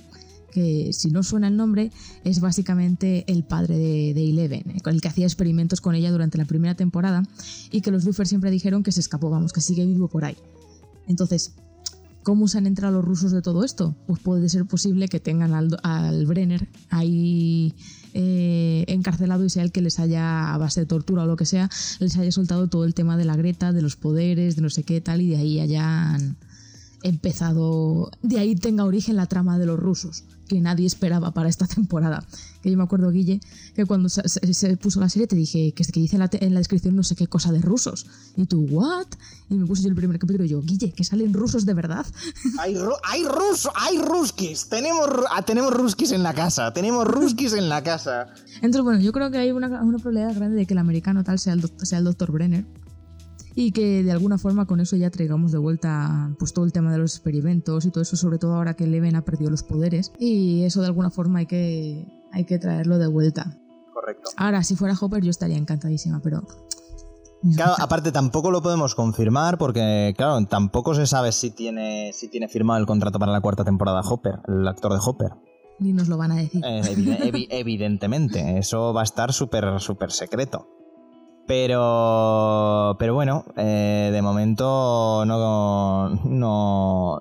[0.52, 1.90] que si no suena el nombre,
[2.24, 6.38] es básicamente el padre de, de Eleven, eh, el que hacía experimentos con ella durante
[6.38, 7.22] la primera temporada
[7.70, 10.36] y que los Luffers siempre dijeron que se escapó, vamos, que sigue vivo por ahí.
[11.06, 11.52] Entonces,
[12.22, 13.94] ¿cómo se han entrado los rusos de todo esto?
[14.06, 17.74] Pues puede ser posible que tengan al, Brenner ahí
[19.06, 21.70] encarcelado y sea el que les haya, a base de tortura o lo que sea,
[22.00, 24.82] les haya soltado todo el tema de la Greta, de los poderes, de no sé
[24.82, 26.36] qué tal, y de ahí hayan
[27.02, 31.66] empezado, de ahí tenga origen la trama de los rusos, que nadie esperaba para esta
[31.74, 32.24] temporada.
[32.62, 33.40] Que yo me acuerdo, Guille,
[33.74, 36.54] que cuando se, se puso la serie te dije que, que dice en la, en
[36.54, 38.06] la, descripción no sé qué cosa de rusos.
[38.36, 39.06] Y tú, ¿what?
[39.48, 42.06] Y me puse yo el primer capítulo y yo, Guille, que salen rusos de verdad.
[42.58, 47.52] Hay, ru hay rusos, hay ruskis, tenemos, ah, tenemos ruskis en la casa, tenemos ruskis
[47.52, 48.28] en la casa.
[48.56, 51.38] Entonces, bueno, yo creo que hay una, una probabilidad grande de que el americano tal
[51.38, 52.64] sea el, sea el doctor Brenner
[53.58, 56.92] y que de alguna forma con eso ya traigamos de vuelta pues todo el tema
[56.92, 60.12] de los experimentos y todo eso, sobre todo ahora que Leven ha perdido los poderes
[60.18, 63.58] y eso de alguna forma hay que, hay que traerlo de vuelta.
[63.94, 64.28] Correcto.
[64.36, 66.46] Ahora, si fuera Hopper yo estaría encantadísima, pero...
[67.54, 72.48] Claro, aparte tampoco lo podemos confirmar porque, claro, tampoco se sabe si tiene, si tiene
[72.48, 75.30] firmado el contrato para la cuarta temporada Hopper, el actor de Hopper.
[75.78, 76.62] Ni nos lo van a decir.
[76.64, 76.82] Eh,
[77.22, 80.66] evi evidentemente, eso va a estar súper, súper secreto.
[81.46, 87.20] Pero, pero bueno, eh, de momento no, no,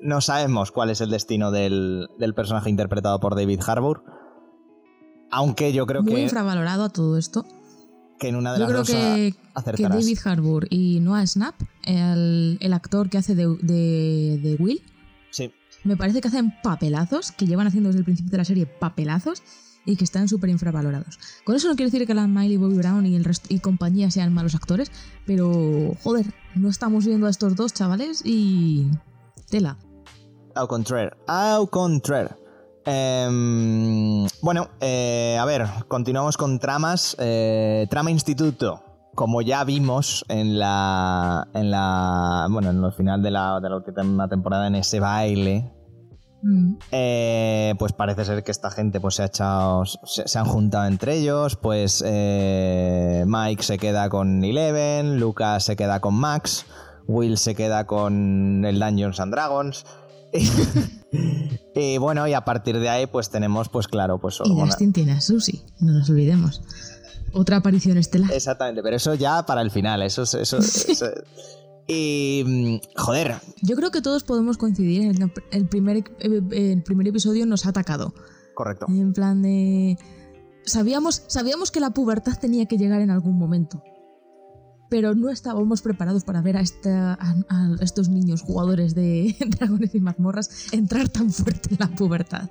[0.00, 4.04] no sabemos cuál es el destino del, del, personaje interpretado por David Harbour.
[5.30, 6.14] Aunque yo creo Muy que.
[6.14, 7.44] Muy infravalorado a todo esto.
[8.20, 9.34] Que en una de yo las creo dos que,
[9.76, 14.82] que David Harbour y Noah Snap, el, el actor que hace de, de, de Will,
[15.30, 15.52] sí.
[15.84, 19.42] me parece que hacen papelazos, que llevan haciendo desde el principio de la serie papelazos
[19.88, 21.18] y que están súper infravalorados.
[21.44, 24.34] Con eso no quiero decir que la Miley Bobby Brown y el y compañía sean
[24.34, 24.92] malos actores,
[25.26, 28.90] pero joder, no estamos viendo a estos dos chavales y
[29.48, 29.78] tela.
[30.54, 32.36] Au contraire, au contraire.
[32.84, 37.16] Eh, bueno, a ver, continuamos con tramas.
[37.18, 38.84] Eh, trama Instituto.
[39.14, 41.48] Como ya vimos en la.
[41.54, 42.46] en la.
[42.50, 45.77] bueno, en el final de la, de la última temporada, en ese baile
[46.42, 46.74] Mm.
[46.92, 50.86] Eh, pues parece ser que esta gente pues se ha echado se, se han juntado
[50.86, 56.64] entre ellos pues eh, Mike se queda con Eleven Lucas se queda con Max
[57.08, 59.84] Will se queda con el Dungeons and Dragons.
[61.74, 65.12] Y bueno y a partir de ahí pues tenemos pues claro pues y Dustin tiene
[65.12, 66.60] a Susie no nos olvidemos.
[67.32, 68.30] Otra aparición estelar.
[68.32, 71.06] Exactamente pero eso ya para el final eso eso, eso
[71.88, 72.80] y.
[72.96, 73.40] Joder.
[73.62, 78.14] Yo creo que todos podemos coincidir en el primer, el primer episodio nos ha atacado.
[78.54, 78.86] Correcto.
[78.88, 79.98] En plan de.
[80.64, 83.82] Sabíamos, sabíamos que la pubertad tenía que llegar en algún momento.
[84.90, 89.94] Pero no estábamos preparados para ver a, esta, a, a estos niños jugadores de dragones
[89.94, 92.50] y mazmorras entrar tan fuerte en la pubertad.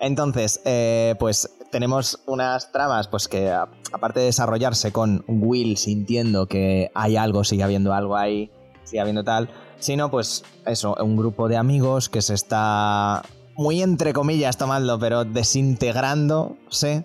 [0.00, 6.90] Entonces, eh, pues tenemos unas tramas pues que aparte de desarrollarse con Will sintiendo que
[6.94, 8.50] hay algo, sigue habiendo algo ahí,
[8.84, 13.22] sigue habiendo tal, sino pues eso, un grupo de amigos que se está
[13.56, 17.04] muy entre comillas tomando, pero desintegrándose.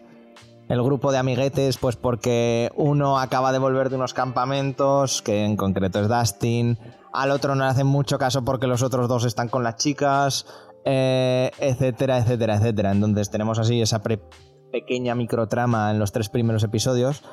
[0.68, 5.58] El grupo de amiguetes, pues porque uno acaba de volver de unos campamentos, que en
[5.58, 6.80] concreto es Dustin,
[7.14, 10.48] al otro no le hacen mucho caso porque los otros dos están con las chicas,
[10.86, 12.92] eh, etcétera, etcétera, etcétera.
[12.92, 14.02] Entonces tenemos así esa
[14.72, 17.24] pequeña microtrama en los tres primeros episodios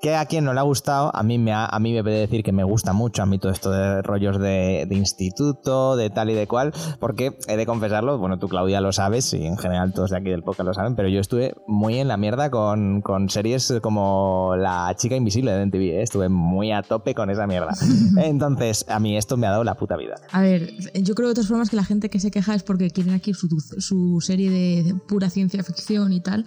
[0.00, 2.20] que a quien no le ha gustado, a mí me, ha, a mí me puede
[2.20, 6.10] decir que me gusta mucho a mí todo esto de rollos de, de, instituto, de
[6.10, 9.58] tal y de cual, porque he de confesarlo, bueno, tú Claudia lo sabes y en
[9.58, 12.50] general todos de aquí del podcast lo saben, pero yo estuve muy en la mierda
[12.50, 16.02] con, con series como La chica invisible de MTV, ¿eh?
[16.02, 17.72] estuve muy a tope con esa mierda.
[18.16, 20.16] Entonces, a mí esto me ha dado la puta vida.
[20.32, 22.90] A ver, yo creo de todas formas que la gente que se queja es porque
[22.90, 26.46] quieren aquí su, su serie de pura ciencia ficción y tal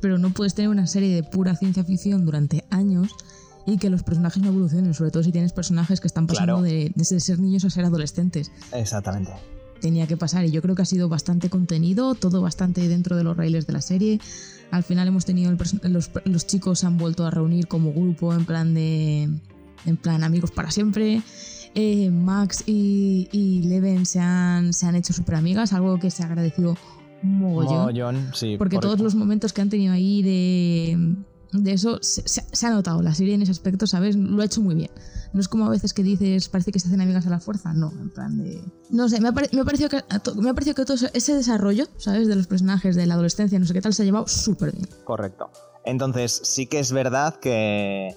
[0.00, 3.14] pero no puedes tener una serie de pura ciencia ficción durante años
[3.66, 6.62] y que los personajes no evolucionen, sobre todo si tienes personajes que están pasando Claro.
[6.62, 8.50] de, de ser niños a ser adolescentes.
[8.72, 9.32] Exactamente.
[9.80, 13.24] Tenía que pasar y yo creo que ha sido bastante contenido, todo bastante dentro de
[13.24, 14.20] los raíles de la serie.
[14.70, 15.58] Al final hemos tenido el
[15.92, 19.28] los, los chicos se han vuelto a reunir como grupo en plan de
[19.86, 21.22] en plan amigos para siempre.
[21.74, 26.22] Eh, Max y, y Leven se han, se han hecho súper amigas, algo que se
[26.22, 26.76] ha agradecido
[27.22, 27.74] mogollón.
[27.78, 28.56] Mogollón, sí.
[28.58, 31.16] Porque por- todos los momentos que han tenido ahí de,
[31.52, 33.02] de eso se, ha notado.
[33.02, 34.16] La serie en ese aspecto, ¿sabes?
[34.16, 34.90] Lo ha hecho muy bien.
[35.32, 37.72] No es como a veces que dices, parece que se hacen amigas a la fuerza.
[37.74, 38.62] No, en plan de.
[38.90, 40.02] No sé, me ha, pare- me ha parecido que,
[40.40, 42.28] me ha parecido que todo ese- ese desarrollo, ¿sabes?
[42.28, 44.88] De los personajes, de la adolescencia, no sé qué tal, se ha llevado súper bien.
[45.04, 45.50] Correcto.
[45.84, 48.16] Entonces, sí que es verdad que.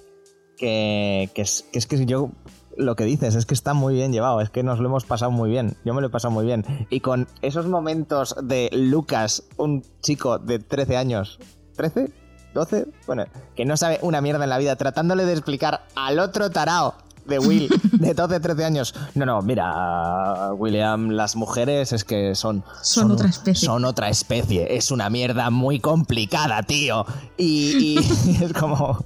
[0.56, 2.30] que, que es, que es que yo
[2.76, 5.30] lo que dices, es que está muy bien llevado, es que nos lo hemos pasado
[5.30, 6.64] muy bien, yo me lo he pasado muy bien.
[6.90, 11.38] Y con esos momentos de Lucas, un chico de 13 años,
[11.76, 12.12] ¿13?
[12.54, 12.86] ¿12?
[13.06, 16.94] Bueno, que no sabe una mierda en la vida, tratándole de explicar al otro tarao
[17.26, 18.94] de Will, de 12, 13 años.
[19.14, 22.64] No, no, mira, William, las mujeres es que son...
[22.82, 23.66] Son, otra especie.
[23.66, 24.76] Son otra especie.
[24.76, 27.06] Es una mierda muy complicada, tío.
[27.36, 27.98] Y,
[28.42, 29.04] es como...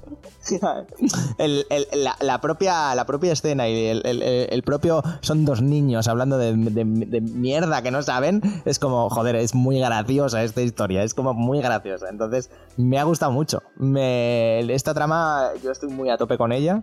[2.21, 5.03] la, propia, la propia escena y el, propio...
[5.21, 8.41] Son dos niños hablando de, mierda que no saben.
[8.65, 11.03] Es como, joder, es muy graciosa esta historia.
[11.03, 12.09] Es como muy graciosa.
[12.09, 13.61] Entonces, me ha gustado mucho.
[13.77, 16.81] Me, esta trama, yo estoy muy a tope con ella.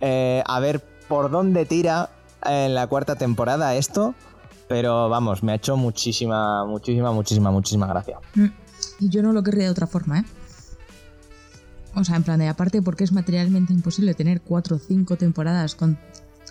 [0.00, 2.10] Eh, a ver por dónde tira
[2.44, 4.14] en la cuarta temporada esto.
[4.68, 8.18] Pero vamos, me ha hecho muchísima, muchísima, muchísima, muchísima gracia.
[8.34, 8.46] Mm.
[9.00, 10.24] Y yo no lo querría de otra forma, ¿eh?
[11.96, 15.74] O sea, en plan de aparte porque es materialmente imposible tener cuatro o cinco temporadas
[15.74, 15.98] con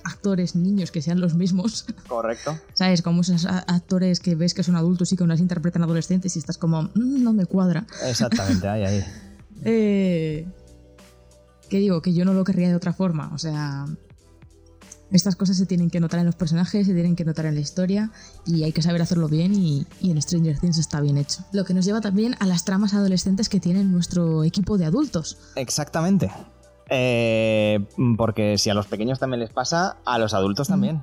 [0.03, 1.85] actores niños que sean los mismos.
[2.07, 2.57] Correcto.
[2.73, 3.01] ¿Sabes?
[3.01, 6.57] Como esos actores que ves que son adultos y que unas interpretan adolescentes y estás
[6.57, 7.85] como, mm, no me cuadra.
[8.05, 9.05] Exactamente, ahí, ahí.
[9.63, 10.47] eh,
[11.69, 13.31] que digo, que yo no lo querría de otra forma.
[13.33, 13.85] O sea,
[15.13, 17.61] estas cosas se tienen que notar en los personajes, se tienen que notar en la
[17.61, 18.11] historia
[18.45, 21.43] y hay que saber hacerlo bien y, en Stranger Things está bien hecho.
[21.51, 25.37] Lo que nos lleva también a las tramas adolescentes que tiene nuestro equipo de adultos.
[25.55, 26.31] Exactamente.
[26.89, 27.79] Eh,
[28.17, 31.01] porque si a los pequeños también les pasa, a los adultos también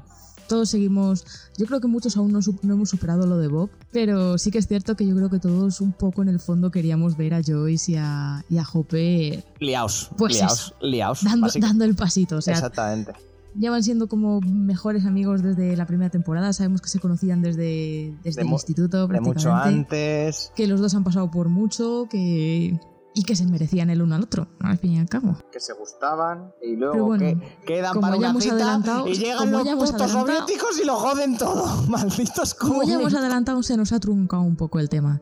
[0.50, 1.24] todos seguimos.
[1.56, 4.66] Yo creo que muchos aún no, hemos superado lo de Bob, pero sí que es
[4.66, 7.92] cierto que yo creo que todos un poco en el fondo queríamos ver a Joyce
[7.92, 9.44] y a, y a Hopper.
[9.60, 10.10] Liaos.
[10.18, 10.42] Pues
[10.80, 12.38] liaos, Dando, el pasito.
[12.38, 13.12] O sea, Exactamente.
[13.56, 16.52] Llevan siendo como mejores amigos desde la primera temporada.
[16.52, 19.40] Sabemos que se conocían desde, desde el instituto, prácticamente.
[19.40, 20.52] De mucho antes.
[20.54, 22.78] Que los dos han pasado por mucho, que
[23.14, 25.36] y que se merecían el uno al otro, al fin y al cabo.
[25.50, 27.36] Que se gustaban y luego que
[27.66, 31.66] quedan para una cita y llegan los putos soviéticos y lo joden todo.
[31.88, 35.20] Malditos Como ya hemos adelantado, se nos ha truncado un poco el tema.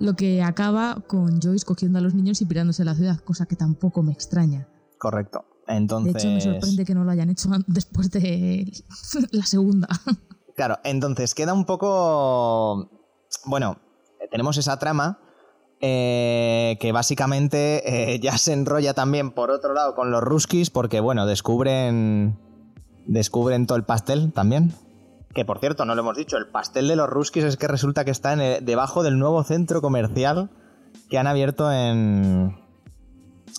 [0.00, 3.46] Lo que acaba con Joyce cogiendo a los niños y pirándose a la ciudad, cosa
[3.46, 4.68] que tampoco me extraña.
[4.96, 5.44] Correcto.
[5.68, 6.14] Entonces...
[6.14, 8.72] De hecho, me sorprende que no lo hayan hecho después de
[9.30, 9.88] la segunda.
[10.56, 12.90] Claro, entonces queda un poco...
[13.44, 13.78] Bueno,
[14.30, 15.20] tenemos esa trama
[15.80, 20.98] eh, que básicamente eh, ya se enrolla también por otro lado con los ruskis porque
[20.98, 22.36] bueno, descubren
[23.06, 24.74] descubren todo el pastel también.
[25.34, 28.04] Que por cierto, no lo hemos dicho, el pastel de los ruskis es que resulta
[28.04, 30.50] que está en debajo del nuevo centro comercial
[31.08, 32.56] que han abierto en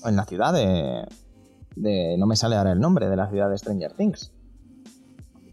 [0.04, 1.08] en la ciudad de,
[1.80, 4.32] de no me sale ahora el nombre de la ciudad de Stranger Things.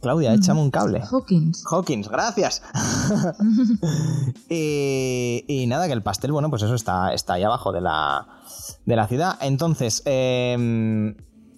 [0.01, 1.03] Claudia, échame un cable.
[1.11, 1.65] Hawkins.
[1.69, 2.62] Hawkins, gracias.
[4.49, 8.27] y, nada, que el pastel, bueno, pues eso está, está ahí abajo de la,
[8.85, 9.37] de la ciudad.
[9.41, 11.17] Entonces, em,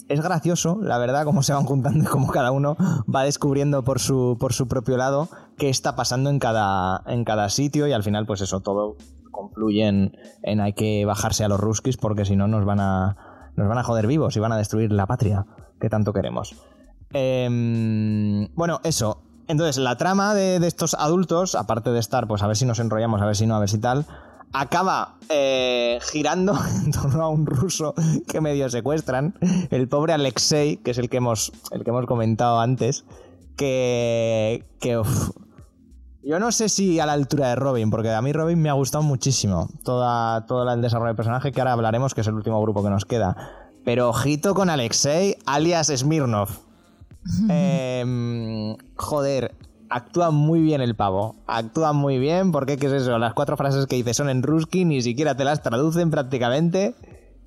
[0.08, 2.76] es gracioso, la verdad, cómo se van juntando y cómo cada uno
[3.14, 5.28] va descubriendo por su, por su propio lado
[5.58, 8.96] qué está pasando en cada, en cada sitio y al final, pues eso, todo
[9.30, 13.27] confluye en, en hay que bajarse a los ruskis porque si no nos van a,
[13.58, 15.44] nos van a joder vivos y van a destruir la patria
[15.80, 16.54] que tanto queremos.
[17.12, 19.22] Em, bueno, eso.
[19.46, 23.22] Entonces, la trama de, estos adultos, aparte de estar, pues a ver si nos enrollamos,
[23.22, 24.06] a ver si no, a ver si tal,
[24.52, 27.94] acaba eh, girando en torno a un ruso
[28.26, 29.34] que medio secuestran,
[29.70, 33.04] el pobre Alexei, que es el que hemos, el que hemos comentado antes,
[33.56, 35.02] que, que
[36.28, 38.74] yo no sé si a la altura de Robin, porque a mí Robin me ha
[38.74, 42.60] gustado muchísimo, toda, todo el desarrollo del personaje, que ahora hablaremos, que es el último
[42.60, 43.34] grupo que nos queda.
[43.82, 46.50] Pero ojito con Alexei, alias Smirnov.
[47.48, 49.54] Em, joder,
[49.88, 51.36] actúa muy bien el pavo.
[51.46, 53.18] Actúa muy bien porque, ¿qué es eso?
[53.18, 56.94] Las cuatro frases que dice son en ruski, ni siquiera te las traducen prácticamente.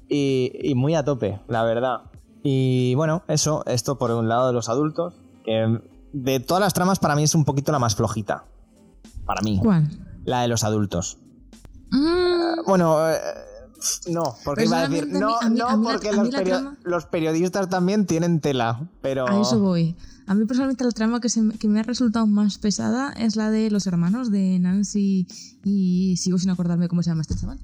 [0.10, 2.02] Y, muy a tope, la verdad.
[2.42, 5.14] Y bueno, eso, esto por un lado de los adultos,
[5.46, 5.80] que
[6.14, 8.46] de todas las tramas para mí es un poquito la más flojita.
[9.32, 9.60] Para mí.
[9.62, 9.90] ¿Cuál?
[10.26, 11.18] La de los adultos.
[11.90, 12.66] Mm.
[12.68, 13.18] bueno, eh,
[14.10, 16.12] no, porque iba a decir, no, no porque
[16.84, 19.30] los, periodistas también tienen tela, pero...
[19.30, 19.96] A eso voy.
[20.28, 23.72] A mí personalmente la trama que, que, me ha resultado más pesada es la de
[23.72, 25.28] los hermanos de Nancy
[25.64, 27.60] y sigo sin acordarme cómo se llama este chaval.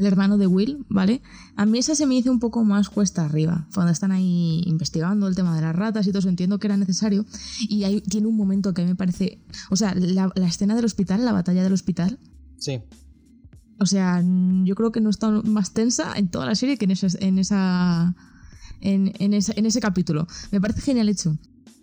[0.00, 1.22] El hermano de Will, ¿vale?
[1.56, 3.68] A mí esa se me hizo un poco más cuesta arriba.
[3.72, 6.76] Cuando están ahí investigando el tema de las ratas y todo eso, entiendo que era
[6.76, 7.24] necesario.
[7.68, 9.38] Y ahí tiene un momento que a mí me parece...
[9.70, 12.18] O sea, la, la escena del hospital, la batalla del hospital.
[12.58, 12.80] Sí
[13.80, 14.22] o sea,
[14.64, 17.38] yo creo que no está más tensa en toda la serie que en, esa, en,
[17.38, 18.14] esa,
[18.80, 20.26] en, ese capítulo.
[20.50, 21.38] Me parece genial hecho.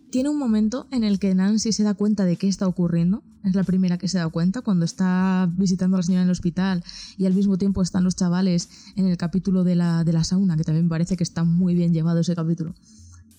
[0.10, 3.24] Tiene un momento en el que Nancy se da cuenta de qué está ocurriendo.
[3.44, 6.32] Es la primera que se da cuenta cuando está visitando a la señora en el
[6.32, 6.84] hospital
[7.18, 10.56] y al mismo tiempo están los chavales en el capítulo de la, de la sauna,
[10.56, 12.74] que también parece que está muy bien llevado ese capítulo.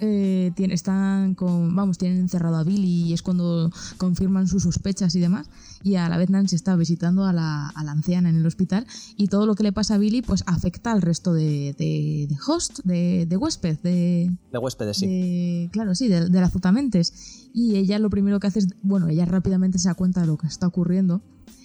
[0.01, 5.15] Eh, tiene- están con, vamos, tienen encerrado a Billy y es cuando confirman sus sospechas
[5.15, 5.49] y demás.
[5.83, 8.87] Y a la vez Nancy está visitando a la, a la anciana en el hospital
[9.17, 12.37] y todo lo que le pasa a Billy pues afecta al resto de, de- de
[12.47, 15.69] host, de, de huésped, de, De huéspedes, sí.
[15.73, 17.49] claro, sí, de, de la Azutamentes.
[17.55, 20.37] Y ella lo primero que hace es, bueno, ella rápidamente se da cuenta de lo
[20.37, 21.23] que está ocurriendo.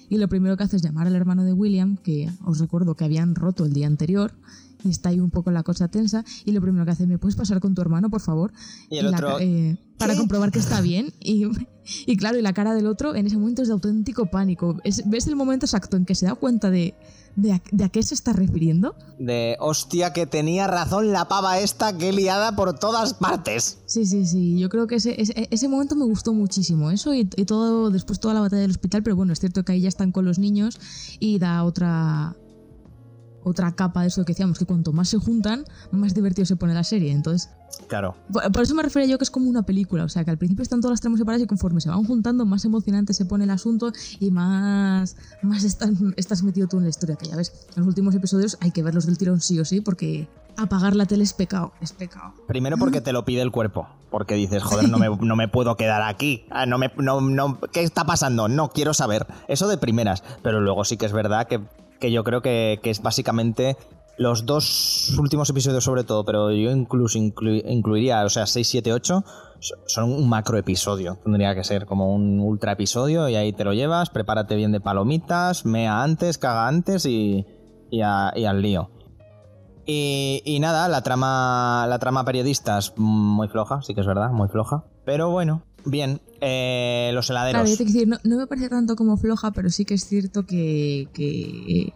[0.10, 3.06] Y lo primero que hace es llamar al hermano de William, que os recuerdo que
[3.06, 4.34] habían roto el día anterior.
[4.84, 6.24] Y está ahí un poco la cosa tensa.
[6.46, 8.52] Y lo primero que hace, ¿me puedes pasar con tu hermano, por favor?
[8.90, 11.14] Y el otro, eh, para comprobar que está bien.
[11.20, 11.46] Y,
[12.06, 14.78] y claro, y la cara del otro en ese momento es de auténtico pánico.
[14.84, 16.96] Es- ¿Ves el momento exacto en que se da cuenta de,
[17.38, 18.96] de, a, de a qué se está refiriendo?
[19.20, 23.80] De hostia, que tenía razón la pava esta, que liada por todas partes.
[23.86, 24.60] Sí, sí, sí.
[24.60, 26.92] Yo creo que ese, ese, ese momento me gustó muchísimo.
[26.92, 29.72] Eso y, y todo, después toda la batalla del hospital, pero bueno, es cierto que
[29.72, 30.78] ahí ya están con los niños
[31.20, 32.36] y da otra
[33.44, 36.74] otra capa de eso que decíamos, que cuanto más se juntan, más divertido se pone
[36.74, 37.12] la serie.
[37.12, 37.50] Entonces,
[37.88, 38.16] Claro.
[38.32, 40.04] por, eso me refería yo que es como una película.
[40.04, 42.46] O sea, que al principio están todas las tramas separadas y conforme se van juntando,
[42.46, 46.90] más emocionante se pone el asunto y más, más estás, estás metido tú en la
[46.90, 47.16] historia.
[47.16, 49.82] Que ya ves, en los últimos episodios hay que verlos del tirón sí o sí,
[49.82, 51.74] porque apagar la tele es pecado.
[51.82, 52.34] Es pecado.
[52.48, 53.88] Primero porque te lo pide el cuerpo.
[54.12, 56.46] Porque dices, joder, no me, no me puedo quedar aquí.
[56.52, 58.48] Ah, No me, no, no, ¿Qué está pasando?
[58.48, 59.26] No quiero saber.
[59.48, 60.24] Eso de primeras.
[60.44, 61.60] Pero luego sí que es verdad que,
[62.04, 63.78] que yo creo que, que es básicamente
[64.18, 68.92] los dos últimos episodios sobre todo, pero yo incluso inclu- incluiría, o sea, 6, 7,
[68.92, 69.24] 8,
[69.62, 71.18] so- son un macro episodio.
[71.24, 74.82] Tendría que ser como un ultra episodio y ahí te lo llevas, prepárate bien de
[74.82, 77.46] palomitas, mea antes, caga antes y,
[77.90, 78.90] y, al lío.
[79.86, 84.84] Y, nada, la trama, la trama periodista muy floja, sí que es verdad, muy floja.
[85.06, 86.22] Pero bueno, bien.
[86.42, 87.62] Eh, los heladeros.
[87.62, 90.06] Claro, yo te decir, no, no me parece tanto como floja, pero sí que es
[90.06, 91.94] cierto que, que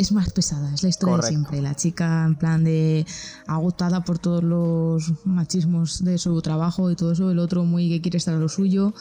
[0.00, 1.26] es más pesada, es la historia Correcto.
[1.26, 1.62] de siempre.
[1.62, 3.04] La chica en plan de
[3.46, 8.00] agotada por todos los machismos de su trabajo y todo eso, el otro muy que
[8.00, 8.94] quiere estar a lo suyo,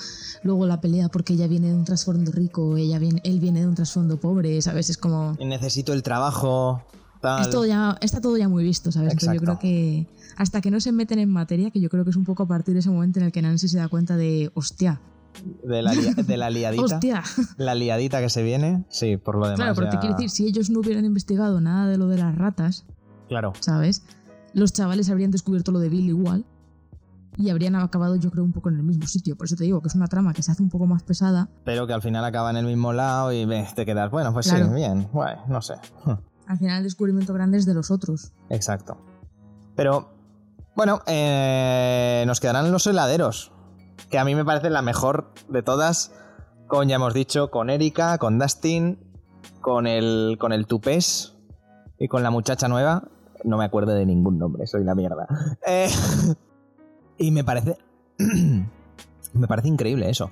[0.43, 3.67] luego la pelea porque ella viene de un trasfondo rico, ella viene, él viene de
[3.67, 4.89] un trasfondo pobre, ¿sabes?
[4.89, 5.37] Es como...
[5.39, 6.83] Necesito el trabajo.
[7.21, 7.41] Tal.
[7.41, 9.13] Es todo ya, está todo ya muy visto, ¿sabes?
[9.19, 10.07] Pero yo creo que
[10.39, 12.47] hasta que no se meten en materia, que yo creo que es un poco a
[12.47, 15.01] partir de ese momento en el que Nancy se da cuenta de, hostia,
[15.63, 16.83] De la, lia- de la liadita.
[16.83, 17.23] hostia.
[17.57, 18.85] La liadita que se viene.
[18.89, 19.57] Sí, por lo demás.
[19.59, 22.35] Claro, pero te quiero decir, si ellos no hubieran investigado nada de lo de las
[22.35, 22.85] ratas,
[23.27, 23.53] Claro.
[23.59, 24.03] ¿sabes?
[24.53, 26.45] Los chavales habrían descubierto lo de Bill igual
[27.37, 29.35] y habrían acabado, yo creo, un poco en el mismo sitio.
[29.37, 31.47] Por eso te digo que es una trama que se hace un poco más pesada.
[31.63, 34.09] Pero que al final acaba en el mismo lado y te quedas.
[34.09, 35.07] Bueno, pues sí, bien.
[35.13, 35.75] Guay, no sé.
[36.47, 38.31] Al final el descubrimiento grande es de los otros.
[38.49, 38.97] Exacto.
[39.75, 40.09] Pero,
[40.79, 43.51] bueno, eh, nos quedarán los heladeros.
[44.09, 46.13] Que a mí me parece la mejor de todas.
[46.67, 48.97] Con, ya hemos dicho, con Erika, con Dustin,
[49.59, 51.35] con el, con el Tupés
[51.99, 53.03] y con la muchacha nueva.
[53.43, 55.27] No me acuerdo de ningún nombre, soy la mierda.
[55.67, 55.89] Eh,
[57.17, 57.77] y me parece.
[59.33, 60.31] me parece increíble eso.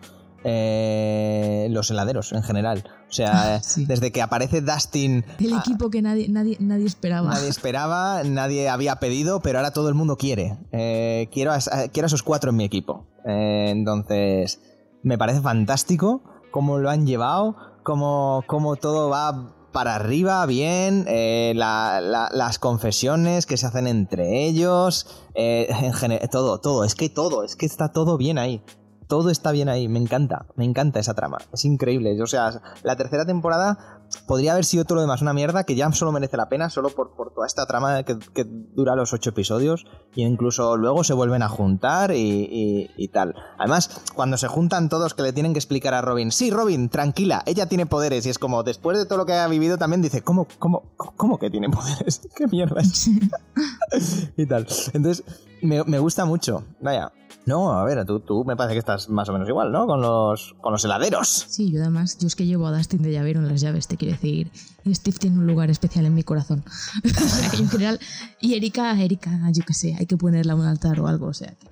[0.49, 2.83] Eh, los heladeros en general.
[3.09, 3.85] O sea, Sí.
[3.85, 5.25] desde que aparece Dustin.
[5.39, 7.29] El ah, equipo que nadie, nadie, nadie esperaba.
[7.29, 10.57] Nadie esperaba, nadie había pedido, pero ahora todo el mundo quiere.
[10.71, 11.59] Eh, quiero, a,
[11.91, 13.05] quiero a esos cuatro en mi equipo.
[13.25, 14.61] Eh, entonces,
[15.03, 21.53] me parece fantástico cómo lo han llevado, cómo, cómo todo va para arriba, bien, eh,
[21.55, 27.09] la- la- las confesiones que se hacen entre ellos, eh, en todo, todo, es que
[27.09, 28.63] todo, es que está todo bien ahí.
[29.07, 32.21] Todo está bien ahí, me encanta, me encanta esa trama, es increíble.
[32.21, 35.89] O sea, la tercera temporada podría haber sido todo lo demás una mierda que ya
[35.93, 39.29] solo merece la pena solo por, por toda esta trama que, que dura los ocho
[39.29, 43.33] episodios y incluso luego se vuelven a juntar y, y- y tal.
[43.57, 47.43] Además, cuando se juntan todos que le tienen que explicar a Robin, sí, Robin, tranquila,
[47.45, 50.21] ella tiene poderes y es como, después de todo lo que ha vivido también dice,
[50.21, 52.21] ¿cómo, cómo, cómo que tiene poderes?
[52.35, 53.07] ¿Qué mierda es?
[54.37, 54.67] y tal.
[54.93, 55.23] Entonces,
[55.61, 56.63] me, me gusta mucho.
[56.81, 57.11] Vaya.
[57.47, 59.87] No, a ver, tú, tú me parece que estás más o menos igual, ¿no?
[59.87, 61.45] Con los, con los heladeros.
[61.47, 63.95] Sí, yo además, yo es que llevo a Dustin de llavero en las llaves, te
[63.95, 64.51] quiero decir.
[64.85, 66.65] Steve tiene un lugar especial en mi corazón.
[67.03, 68.01] en general.
[68.41, 71.33] Y Erika, Erika, yo qué sé, hay que ponerla en un altar o algo, o
[71.33, 71.69] sea que.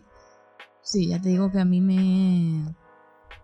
[0.82, 2.74] Sí, ya te digo que a mí me.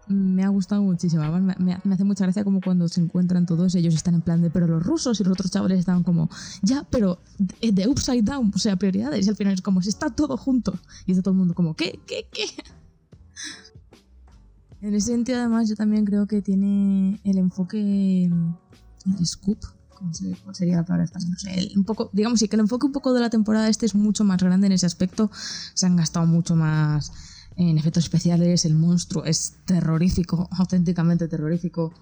[0.08, 1.22] Me ha gustado muchísimo.
[1.24, 4.42] Además, me, me- hace mucha gracia como cuando se encuentran todos, ellos están en plan
[4.42, 6.30] de, pero los rusos y los otros chavales estaban como,
[6.62, 9.26] ya, pero de, de upside down, o sea, prioridades.
[9.26, 10.74] Y al final es como, si está todo junto.
[11.06, 12.00] Y está todo el mundo como, ¿qué?
[12.06, 12.28] ¿Qué?
[12.32, 12.46] ¿Qué?
[14.82, 18.24] En ese sentido, además, yo también creo que tiene el enfoque.
[18.26, 19.60] El scoop.
[19.90, 21.12] ¿Cómo se, cuál sería la palabra?
[21.14, 23.94] No un poco, digamos, sí, que el enfoque un poco de la temporada este es
[23.94, 25.30] mucho más grande en ese aspecto.
[25.76, 27.12] Se han gastado mucho más
[27.56, 28.66] en efectos especiales.
[28.66, 31.94] El monstruo es terrorífico, auténticamente terrorífico.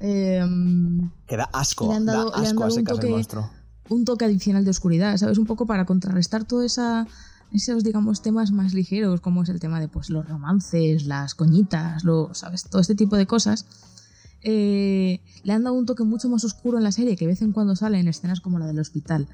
[0.00, 3.10] Em, Que da asco, Le han dado- da le han asco a dado un toque-
[3.10, 3.50] monstruo.
[3.90, 5.38] un toque adicional de oscuridad, ¿sabes?
[5.38, 7.06] Un poco para contrarrestar toda esa
[7.52, 12.02] esos, digamos, temas más ligeros, como es el tema de pues, los romances, las coñitas,
[12.02, 12.64] lo, ¿sabes?
[12.64, 13.66] Todo este tipo de cosas.
[14.42, 17.42] Eh, le han dado un toque mucho más oscuro en la serie, que de vez
[17.42, 19.28] en cuando sale en escenas como la del hospital.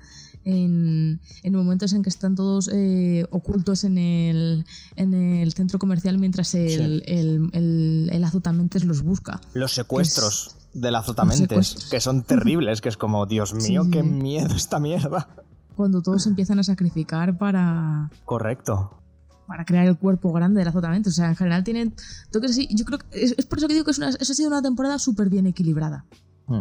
[0.44, 4.64] En, en momentos en que están todos eh, ocultos en el,
[4.96, 9.40] en el centro comercial mientras el, el, el, el Azotamentes los busca.
[9.52, 13.90] Los secuestros del Azotamentes, que son terribles, que es como, Dios mío, Sí.
[13.90, 15.28] qué miedo esta mierda.
[15.76, 18.98] Cuando todos empiezan a sacrificar para, Correcto.
[19.46, 21.10] para crear el cuerpo grande del azotamiento.
[21.10, 21.94] O sea, en general tienen
[22.30, 22.68] toques así.
[22.70, 24.48] Yo creo que es, es por eso que digo que es una, eso ha sido
[24.48, 26.04] una temporada súper bien equilibrada.
[26.46, 26.60] Mm.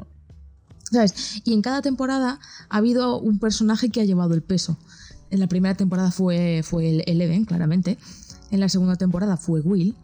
[0.91, 1.41] ¿Sabes?
[1.45, 4.77] Y en cada temporada ha habido un personaje que ha llevado el peso.
[5.31, 7.97] En la primera temporada fue, fue el Eleven, claramente.
[8.51, 9.95] En la segunda temporada fue Will.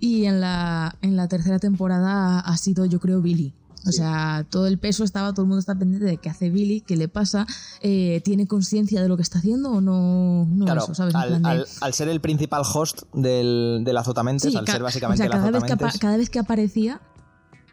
[0.00, 3.52] Y en la, en la tercera temporada ha sido, yo creo, Billy.
[3.86, 6.80] O sea, todo el peso estaba, todo el mundo está pendiente de qué hace Billy,
[6.82, 7.46] qué le pasa,
[7.80, 11.14] eh, tiene conciencia de lo que está haciendo o no, no Claro, eso, ¿sabes?
[11.16, 14.82] Al, plan de- al- al ser el principal host del, del Azotamentes, Sí, al ser
[14.84, 16.00] básicamente o sea, el cada vez, que apa- Azotamentes...
[16.00, 17.00] cada vez que aparecía,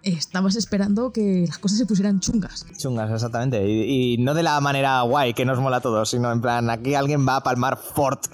[0.03, 2.65] estabas esperando que las cosas se pusieran chungas.
[2.77, 3.67] Chungas, exactamente.
[3.69, 6.69] Y, y no de la manera guay que nos mola a todos, sino en plan,
[6.69, 8.25] aquí alguien va a palmar fort.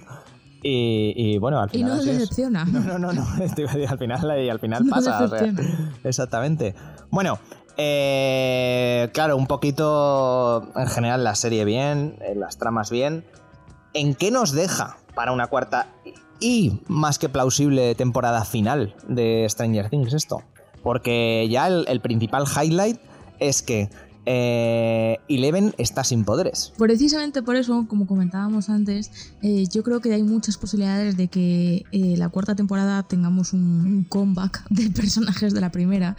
[0.63, 1.93] Y, y bueno, al Y final.
[1.95, 2.19] no así es.
[2.19, 2.65] decepciona.
[2.71, 3.25] No, no, no, no.
[3.37, 5.23] Decir, al final, y al final No pasa.
[5.23, 5.93] o sea, decepciona.
[6.03, 6.73] exactamente.
[7.11, 7.37] Bueno,
[7.77, 13.25] eh, claro, un poquito en general la serie bien, eh, las tramas bien.
[13.93, 15.87] ¿En qué nos deja para una cuarta
[16.39, 20.41] y más que plausible temporada final de Stranger Things esto?
[20.85, 22.99] Porque ya el, principal highlight
[23.39, 23.89] es que
[24.27, 26.73] eh, Eleven está sin poderes.
[26.77, 31.85] Precisamente por eso, como comentábamos antes, eh, yo creo que hay muchas posibilidades de que
[31.91, 36.17] eh, la cuarta temporada tengamos un, un comeback de personajes de la primera,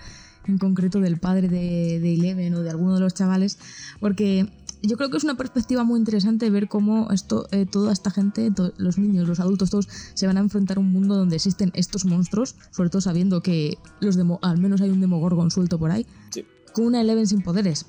[0.49, 3.61] en concreto del padre de, de Eleven o de alguno de los chavales,
[4.01, 4.49] porque
[4.83, 8.51] yo creo que es una perspectiva muy interesante ver cómo esto, eh, toda esta gente,
[8.51, 11.71] to- los niños, los adultos, todos se van a enfrentar a un mundo donde existen
[11.75, 15.91] estos monstruos, sobre todo sabiendo que los demo, al menos hay un demogorgon suelto por
[15.91, 16.45] ahí, Sí.
[16.73, 17.87] con una Eleven sin poderes.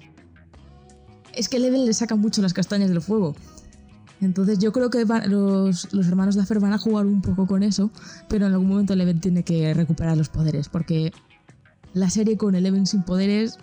[1.34, 3.36] Es que Eleven le saca mucho las castañas del fuego.
[4.20, 7.92] Entonces yo creo que los, los hermanos Duffer van a jugar un poco con eso,
[8.28, 11.12] pero en algún momento Eleven tiene que recuperar los poderes, porque
[11.94, 13.58] la serie con Eleven sin poderes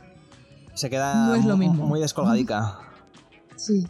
[0.75, 1.87] Se queda No es lo mu- mismo.
[1.87, 2.79] muy descolgadica.
[3.57, 3.87] Sí.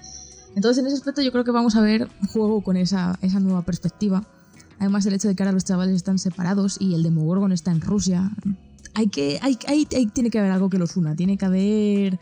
[0.57, 3.41] Entonces, en ese aspecto, yo creo que vamos a ver un juego con esa, esa
[3.41, 4.23] nueva perspectiva.
[4.79, 7.81] Además, el hecho de que ahora los chavales están separados y el Demogorgon está en
[7.81, 8.31] Rusia.
[8.95, 11.17] Hay que, hay, hay- hay- tiene que haber algo que los una.
[11.17, 12.19] Tiene que haber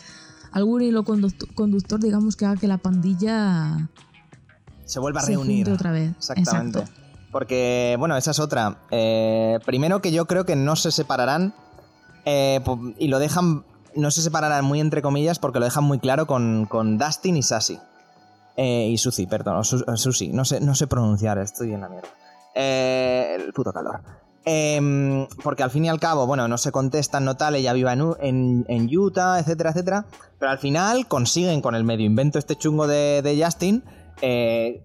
[0.53, 3.91] algún hilo conducto- conductor, digamos, que haga que la pandilla
[4.87, 5.69] Se vuelve a se reunir.
[5.71, 6.13] otra vez.
[6.17, 6.79] Exactamente.
[6.81, 7.01] Exacto.
[7.31, 8.79] Porque, bueno, esa es otra.
[8.91, 11.55] Eh, primero que yo creo que no se separarán
[12.27, 12.61] eh,
[12.99, 13.65] y lo dejan,
[13.97, 17.43] no se separarán muy entre comillas porque lo dejan muy claro con, con Dustin y
[17.43, 17.79] Sassy.
[18.57, 22.09] Eh, y Suzy, perdón, o Suzy, no sé, no sé pronunciar, estoy en la mierda.
[22.55, 24.01] Eh, el puto calor.
[24.45, 27.93] Em, porque al fin y al cabo, bueno, no se contestan, no tal, ella viva
[27.93, 30.05] en, en, en Utah, etcétera, etcétera.
[30.39, 33.85] Pero al final consiguen con el medio invento este chungo de, de Justin
[34.21, 34.83] eh,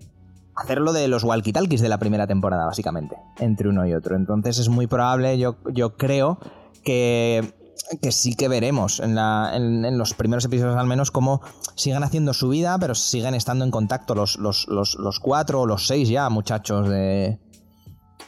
[0.55, 4.15] hacerlo de los walkie-talkies de la primera temporada, básicamente, entre uno y otro.
[4.15, 6.39] Entonces es muy probable, yo, yo creo,
[6.83, 7.53] que,
[8.01, 11.41] que sí que veremos en, la- en- los primeros episodios al menos cómo
[11.75, 15.65] sigan haciendo su vida, pero siguen estando en contacto los, los, los, los cuatro o
[15.65, 17.39] los seis ya muchachos de,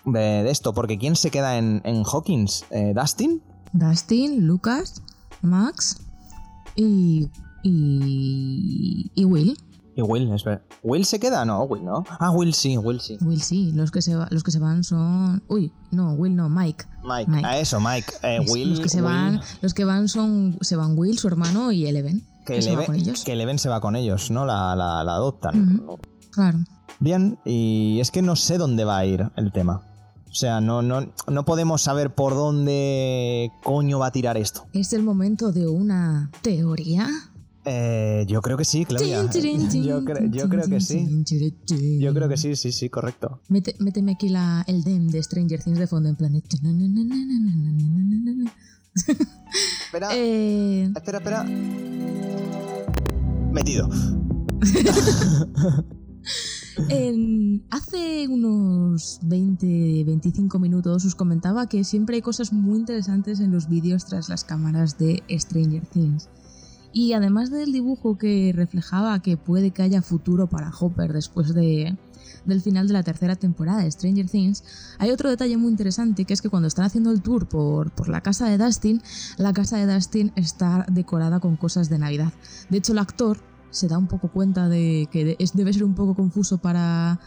[0.05, 0.73] de, de esto.
[0.73, 2.65] Porque ¿quién se queda en, en Hawkins?
[2.71, 3.41] Eh, ¿Dustin?
[3.73, 5.01] Dustin, Lucas,
[5.41, 6.01] Max
[6.75, 7.29] y,
[7.63, 9.57] y, y Will.
[9.99, 10.61] Y Will, espera.
[10.81, 11.43] ¿Will se queda?
[11.43, 12.05] No, Will no.
[12.19, 13.17] Ah, Will sí, Will sí.
[13.21, 15.43] Will sí, los que se, va- los que se van son...
[15.49, 16.85] Uy, no, Will no, Mike.
[17.03, 17.45] Mike, Mike.
[17.45, 18.11] a eso, Mike.
[18.23, 21.17] Eh, Es- Will, los que se Will, van, los que van son se van Will,
[21.17, 23.23] su hermano y Eleven, que, que, se va Eleven, con ellos.
[23.25, 24.45] que Eleven se va con ellos, ¿no?
[24.45, 25.81] La, la- la adoptan.
[26.31, 26.59] Claro.
[27.01, 29.81] Bien, y es que no sé dónde va a ir el tema.
[30.29, 34.65] O sea, no, no, no podemos saber por dónde coño va a tirar esto.
[34.73, 37.07] Es el momento de una teoría.
[37.65, 39.21] Eh, yo creo que sí, Claudia.
[39.83, 41.05] Yo, cre- yo creo que sí.
[41.99, 43.41] Yo creo que sí, sí, sí, correcto.
[43.49, 46.33] Mete- méteme aquí la, el dem de Stranger Things de fondo en plan.
[49.85, 51.43] Espera, Eh, espera, espera.
[53.51, 53.89] Metido.
[56.89, 63.67] En- hace unos 20-25 minutos os comentaba que siempre hay cosas muy interesantes en los
[63.67, 66.29] vídeos tras las cámaras de Stranger Things.
[66.91, 71.95] Y además del dibujo que reflejaba que puede que haya futuro para Hopper después de,
[72.45, 74.63] del final de la tercera temporada de Stranger Things,
[74.97, 78.09] hay otro detalle muy interesante que es que cuando están haciendo el tour por, por
[78.09, 79.01] la casa de Dustin,
[79.37, 82.33] la casa de Dustin está decorada con cosas de Navidad.
[82.69, 83.37] De hecho, el actor
[83.71, 87.19] se da un poco cuenta de que debe ser un poco confuso para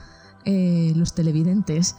[0.45, 1.95] eh, los televidentes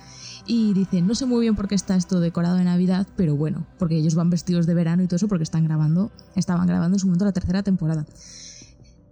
[0.45, 3.65] y dicen, no sé muy bien por qué está esto decorado de Navidad, pero bueno,
[3.79, 6.99] porque ellos van vestidos de verano y todo eso porque están grabando, estaban grabando en
[6.99, 8.05] su momento la tercera temporada.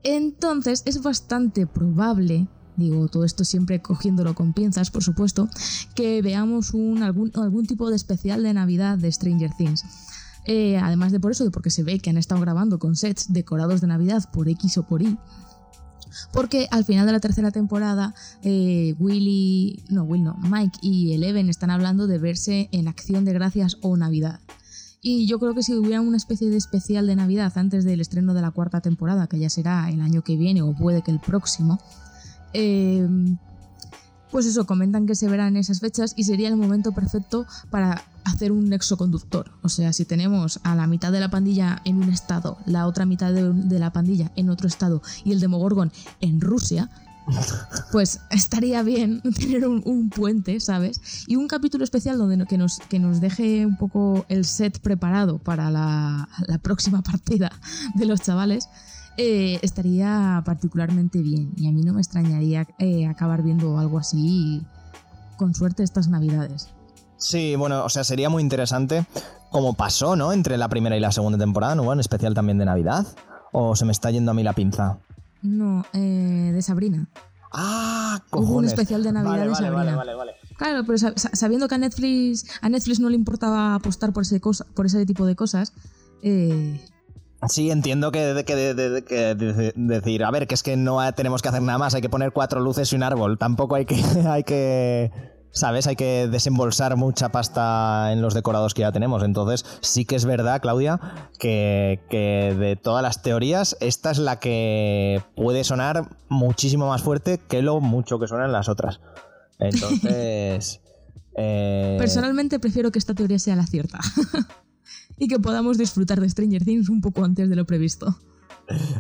[0.04, 5.48] Entonces es bastante probable, digo, todo esto siempre cogiéndolo con pinzas, por supuesto,
[5.96, 9.84] que veamos un, algún, algún tipo de especial de Navidad de Stranger Things.
[10.48, 13.32] Eh, además de por eso, de porque se ve que han estado grabando con sets
[13.32, 15.18] decorados de Navidad por X o por Y,
[16.32, 21.50] porque al final de la tercera temporada, eh, Willy, no, Will no, Mike y Eleven
[21.50, 24.40] están hablando de verse en Acción de Gracias o Navidad.
[25.02, 28.36] Y yo creo que si hubiera una especie de especial de Navidad antes del estreno
[28.36, 31.20] de la cuarta temporada, que ya será el año que viene o puede que el
[31.20, 31.80] próximo,
[32.54, 33.08] eh,
[34.32, 38.04] pues eso, comentan que se verá en esas fechas y sería el momento perfecto para
[38.24, 39.52] hacer un nexo conductor.
[39.62, 43.06] O sea, si tenemos a la mitad de la pandilla en un estado, la otra
[43.06, 46.90] mitad de, la pandilla en otro estado y el Demogorgon en Rusia,
[47.92, 51.26] pues estaría bien tener un, puente, ¿sabes?
[51.28, 55.38] Y un capítulo especial donde que nos, que nos deje un poco el set preparado
[55.38, 56.28] para la,
[56.62, 57.52] próxima partida
[57.96, 58.68] de los chavales.
[59.18, 64.66] Eh, estaría particularmente bien y a mí no me extrañaría eh, acabar viendo algo así
[65.38, 66.70] con suerte estas navidades.
[67.22, 69.06] Sí, bueno, o sea, sería muy interesante
[69.52, 70.34] como pasó, ¿no?
[70.34, 71.94] Entre la primera y la segunda temporada, ¿no?
[71.94, 73.06] En especial también de Navidad.
[73.52, 74.98] ¿O se me está yendo a mí la pinza?
[75.44, 77.08] No, eh, de Sabrina.
[77.52, 78.50] Ah, cojones.
[78.50, 79.76] Hubo un especial de Navidad de Sabrina.
[79.76, 80.32] Vale, vale, vale.
[80.58, 84.66] Claro, pero sabiendo que a Netflix, a Netflix no le importaba apostar por ese, cosa,
[84.74, 85.74] por ese tipo de cosas,
[86.24, 86.82] eh,
[87.50, 91.64] Sí, entiendo que, que, que, decir, a ver, que es que no tenemos que hacer
[91.64, 93.96] nada más, hay que poner cuatro luces y un árbol, tampoco hay que,
[94.30, 95.12] hay que
[95.52, 95.88] ¿sabes?
[95.88, 99.24] Hay que desembolsar mucha pasta en los decorados que ya tenemos.
[99.24, 101.00] Entonces, sí que es verdad, Claudia,
[101.40, 107.62] que, de todas las teorías, esta es la que puede sonar muchísimo más fuerte que
[107.62, 109.02] lo mucho que suenan las otras.
[109.60, 110.82] Entonces...
[111.36, 114.00] Eh, Personalmente prefiero que esta teoría sea la cierta.
[115.18, 118.18] y que podamos disfrutar de Stranger Things un poco antes de lo previsto.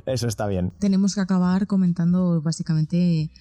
[0.05, 0.71] Eso está bien.
[0.79, 3.31] Tenemos que acabar comentando básicamente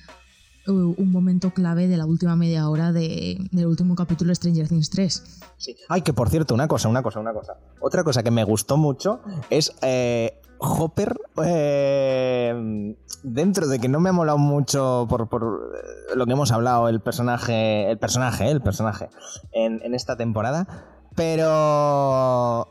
[0.71, 5.41] un momento clave de la última media hora del último capítulo de Stranger Things 3.
[5.57, 5.77] Sí.
[5.89, 7.59] Ay, que por cierto, una cosa, una cosa, una cosa.
[7.81, 14.11] Otra cosa que me gustó mucho es eh, Hopper, eh, dentro de que no me
[14.11, 19.09] ha molado mucho por, eh, lo que hemos hablado, el personaje, el personaje, el personaje
[19.53, 20.67] en, esta temporada,
[21.15, 22.69] pero...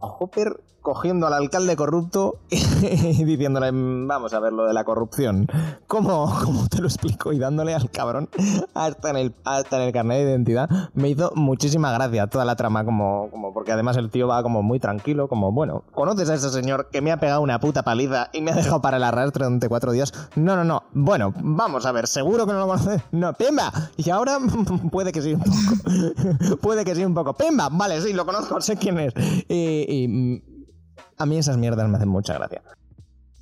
[0.00, 5.46] Hopper cogiendo al alcalde corrupto y diciéndole, vamos a ver lo de la corrupción.
[5.86, 7.32] ¿Cómo, ¿Cómo, te lo explico?
[7.32, 8.28] Y dándole al cabrón
[8.74, 10.68] hasta en el, hasta en el carnet de identidad.
[10.94, 14.62] Me hizo muchísima gracia toda la trama, como, como porque además el tío va como
[14.62, 18.30] muy tranquilo, como, bueno, ¿conoces a ese señor que me ha pegado una puta paliza
[18.32, 20.12] y me ha dejado para el arrastre durante cuatro días?
[20.34, 20.84] No, no, no.
[20.92, 23.02] Bueno, vamos a ver, ¿seguro que no lo conoces?
[23.12, 23.72] No, Pemba.
[23.96, 24.38] Y ahora
[24.90, 26.56] puede que sí un poco.
[26.62, 27.34] puede que sí un poco.
[27.34, 29.14] Pemba, vale, sí, lo conozco, sé quién es.
[29.48, 30.42] y
[31.20, 32.62] a mí esas mierdas me hacen mucha gracia.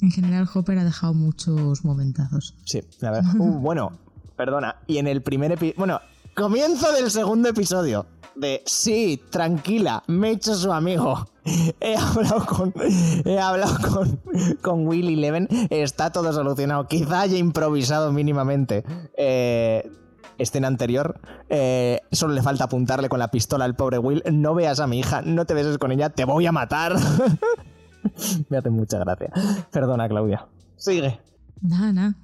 [0.00, 2.54] En general, Hopper ha dejado muchos momentazos.
[2.64, 3.24] Sí, a ver.
[3.38, 3.92] Uh, bueno,
[4.36, 4.76] perdona.
[4.86, 5.74] Y en el primer episodio.
[5.78, 6.00] Bueno,
[6.34, 8.06] comienzo del segundo episodio.
[8.34, 11.26] De sí, tranquila, me he hecho su amigo.
[11.80, 12.74] He hablado con.
[13.24, 14.20] He hablado con,
[14.60, 15.48] con Willy Leven.
[15.70, 16.86] Está todo solucionado.
[16.86, 18.84] Quizá haya improvisado mínimamente.
[19.16, 19.90] Eh
[20.38, 24.22] escena anterior, eh, solo le falta apuntarle con la pistola al pobre Will.
[24.32, 26.96] No veas a mi hija, no te beses con ella, te voy a matar.
[28.48, 29.30] Me hace mucha gracia.
[29.70, 30.46] Perdona, Claudia.
[30.76, 31.20] Sigue.
[31.60, 32.14] Nada, nada.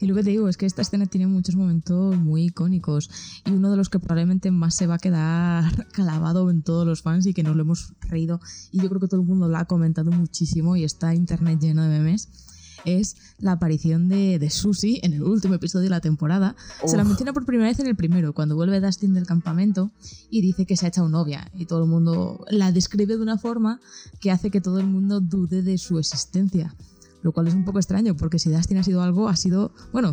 [0.00, 3.10] Y lo que te digo es que esta escena tiene muchos momentos muy icónicos
[3.44, 7.02] y uno de los que probablemente más se va a quedar clavado en todos los
[7.02, 8.40] fans y que nos lo hemos reído
[8.72, 11.82] y yo creo que todo el mundo lo ha comentado muchísimo y está internet lleno
[11.82, 12.49] de memes
[12.84, 16.56] es la aparición de, de Susie en el último episodio de la temporada.
[16.86, 19.90] Se la menciona por primera vez en el primero, cuando vuelve Dustin del campamento
[20.30, 21.50] y dice que se ha echado novia.
[21.54, 23.80] Y todo el mundo la describe de una forma
[24.20, 26.74] que hace que todo el mundo dude de su existencia.
[27.22, 29.72] Lo cual es un poco extraño, porque si Dustin ha sido algo, ha sido.
[29.92, 30.12] Bueno,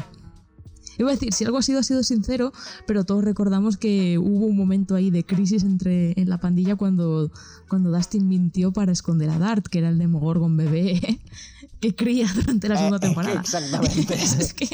[0.98, 2.52] Iba a decir, si algo ha sido, ha sido sincero,
[2.88, 7.32] pero todos recordamos que hubo un momento ahí de crisis entre, en la pandilla cuando,
[7.70, 11.20] cuando Dustin mintió para esconder a Dart, que era el Demogorgon bebé
[11.80, 13.40] que cría durante la eh, segunda temporada.
[13.40, 14.14] exactamente.
[14.40, 14.70] es que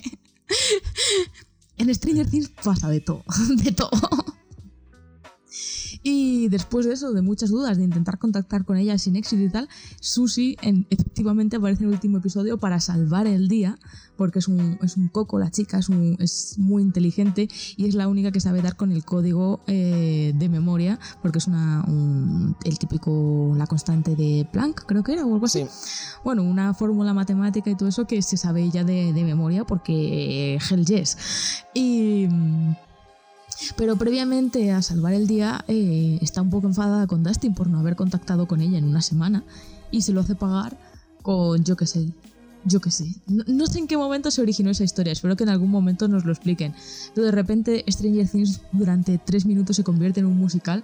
[1.78, 3.24] en Stranger Things pasa de todo,
[3.64, 3.92] de todo.
[6.04, 9.50] Y después de eso, de muchas dudas, de intentar contactar con ella sin éxito y
[9.50, 9.70] tal,
[10.02, 13.80] Susie en, efectivamente aparece en el último episodio para salvar el día,
[14.18, 15.90] porque es un, es un coco, la chica es,
[16.20, 17.48] es muy inteligente
[17.78, 21.48] y es la única que sabe dar con el código eh, de memoria, porque es
[21.48, 21.86] una,
[22.66, 25.66] el típico, la constante de Planck, creo que era, o algo así.
[26.26, 30.60] Bueno, una fórmula matemática y todo eso que se sabe ya de, de memoria, porque
[30.70, 31.18] hell yes.
[31.74, 32.28] Y
[33.76, 37.80] pero previamente a salvar el día eh, está un poco enfadada con Dustin por no
[37.80, 39.44] haber contactado con ella en una semana
[39.92, 40.78] y se lo hace pagar
[41.22, 42.08] con, yo qué sé,
[42.66, 43.06] yo qué sé.
[43.28, 46.26] No, sé en qué momento se originó esa historia, espero que en algún momento nos
[46.26, 46.74] lo expliquen.
[47.14, 50.84] Pero de repente Stranger Things durante tres minutos se convierte en un musical.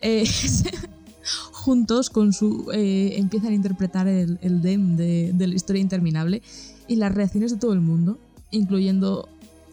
[0.00, 0.24] Eh,
[1.52, 2.70] juntos con su...
[2.72, 6.42] Eh, empiezan a interpretar el, el dem de, de la historia interminable
[6.88, 8.18] y las reacciones de todo el mundo,
[8.50, 9.28] incluyendo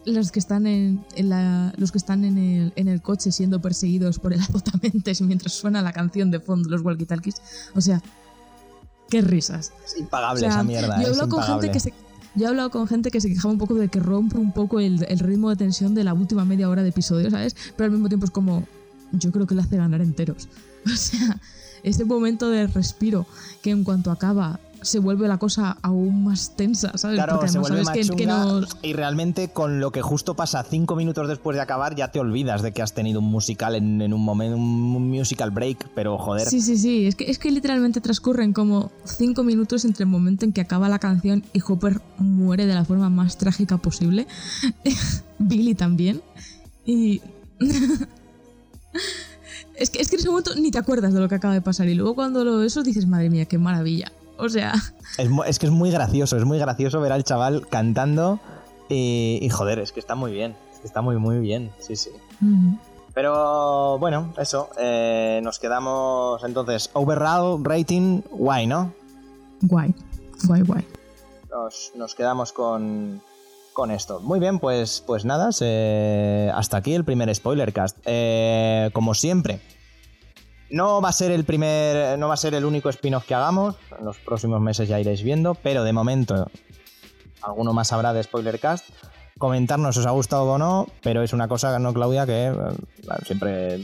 [0.06, 1.04] los que están en,
[1.76, 5.82] los que están en el, en el, coche siendo perseguidos por el azotamentes mientras suena
[5.82, 7.36] la canción de fondo, los walkie-talkies.
[7.74, 8.02] O sea,
[9.08, 9.72] qué risas.
[9.84, 11.00] Es impagable esa mierda.
[11.00, 11.94] Yo he hablado con gente que se.
[12.36, 14.78] Yo he hablado con gente que se quejaba un poco de que rompe un poco
[14.78, 17.56] el, el, ritmo de tensión de la última media hora de episodio, ¿sabes?
[17.76, 18.66] Pero al mismo tiempo es como.
[19.12, 20.48] Yo creo que le hace ganar enteros.
[20.86, 21.38] O sea,
[21.82, 23.26] ese momento de respiro
[23.60, 27.16] que en cuanto acaba se vuelve la cosa aún más tensa, ¿sabes?
[27.16, 27.96] Claro, se vuelve más
[28.82, 32.62] y realmente con lo que justo pasa cinco minutos después de acabar ya te olvidas
[32.62, 36.48] de que has tenido un musical en, un momento, un musical break, pero joder.
[36.48, 40.44] Sí, sí, sí, es que, es que literalmente transcurren como cinco minutos entre el momento
[40.44, 44.26] en que acaba la canción y Hopper muere de la forma más trágica posible.
[45.38, 46.22] Billy también.
[46.84, 47.20] Y...
[49.74, 51.60] es, que, es que en ese momento ni te acuerdas de lo que acaba de
[51.60, 54.12] pasar y luego cuando lo eso dices, madre mía, qué maravilla.
[54.40, 54.74] O sea.
[55.46, 58.40] Es, que es muy gracioso, es muy gracioso ver al chaval cantando
[58.88, 60.56] y, joder, es que está muy bien.
[60.74, 61.70] Es que está muy, muy bien.
[61.78, 62.10] Sí, sí.
[63.14, 64.70] Pero bueno, eso.
[64.78, 66.90] Eh, nos quedamos entonces.
[66.92, 68.92] Overall rating, guay, ¿no?
[69.62, 69.94] Guay.
[70.44, 70.86] Guay, guay.
[71.96, 73.20] Nos, quedamos con,
[73.72, 74.20] con esto.
[74.20, 77.98] Muy bien, pues, pues nada, hasta aquí el primer spoiler cast.
[78.04, 79.60] Eh, como siempre,
[80.70, 83.76] no va a ser el primer, no va a ser el único spin-off que hagamos.
[83.98, 86.50] En los próximos meses ya iréis viendo, pero de momento
[87.42, 88.88] alguno más habrá de Spoilercast.
[89.38, 92.26] Comentarnos si os ha gustado o no, pero es una cosa, ¿no, Claudia?
[92.26, 92.54] Que eh,
[93.24, 93.80] siempre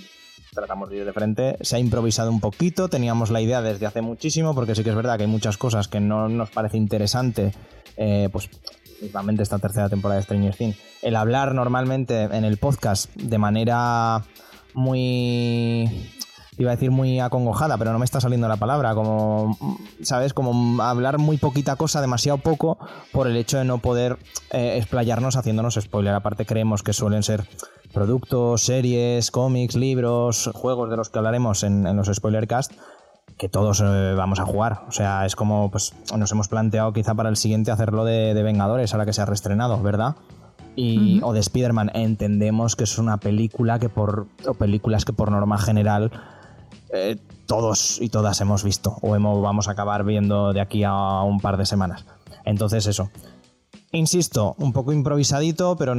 [0.53, 1.57] tratamos de ir de frente.
[1.61, 4.97] Se ha improvisado un poquito, teníamos la idea desde hace muchísimo, porque sí que es
[4.97, 7.53] verdad que hay muchas cosas que no nos parece interesante,
[7.97, 8.51] eh, pues
[8.99, 10.77] principalmente esta tercera temporada de Stranger Things.
[11.03, 14.25] El hablar normalmente en el podcast de manera
[14.75, 16.11] muy
[16.59, 19.59] iba a decir muy acongojada, pero no me está saliendo la palabra, como,
[20.03, 20.33] ¿sabes?
[20.33, 22.79] Como hablar muy poquita cosa, demasiado poco,
[23.13, 24.19] por el hecho de no poder
[24.51, 26.15] eh, explayarnos haciéndonos spoiler.
[26.15, 27.47] Aparte creemos que suelen ser
[27.93, 32.73] productos, series, cómics, libros, juegos de los que hablaremos en, los spoilercast
[33.39, 34.83] que todos eh, vamos a jugar.
[34.89, 38.95] O sea, es como pues nos hemos planteado quizá para el siguiente hacerlo de, Vengadores,
[38.95, 40.15] ahora que se ha reestrenado, ¿verdad?
[40.75, 41.91] Y, O de Spider-Man.
[41.95, 44.27] Entendemos que es una película que por.
[44.47, 46.13] o películas que por norma general
[46.97, 51.23] eh, todos y todas hemos visto o hemos, vamos a acabar viendo de aquí a
[51.23, 52.05] un par de semanas.
[52.45, 53.11] Entonces eso.
[53.93, 55.95] Insisto, un poco improvisadito, pero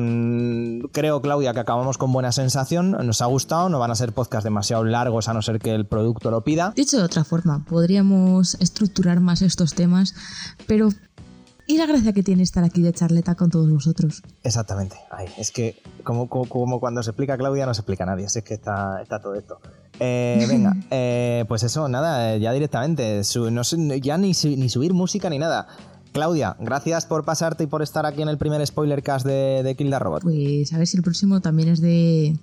[0.91, 2.91] creo, Claudia, que acabamos con buena sensación.
[2.91, 5.85] Nos ha gustado, no van a ser podcasts demasiado largos a no ser que el
[5.85, 6.73] producto lo pida.
[6.75, 10.13] Dicho de otra forma, podríamos estructurar más estos temas,
[10.67, 10.89] pero
[11.69, 14.23] y la gracia que tiene estar aquí de charleta con todos vosotros.
[14.43, 14.95] Exactamente.
[15.37, 18.25] es que como, como, cuando se explica Claudia no se explica a nadie.
[18.25, 19.59] Así es que está, está todo esto.
[19.99, 23.21] Eh, venga, eh, pues eso, nada, ya directamente.
[23.51, 25.67] no ya ni, ni subir música ni nada.
[26.13, 29.75] Claudia, gracias por pasarte y por estar aquí en el primer spoiler cast de, de
[29.75, 30.23] Kill the Robot.
[30.23, 32.35] Pues a ver si el próximo también es de.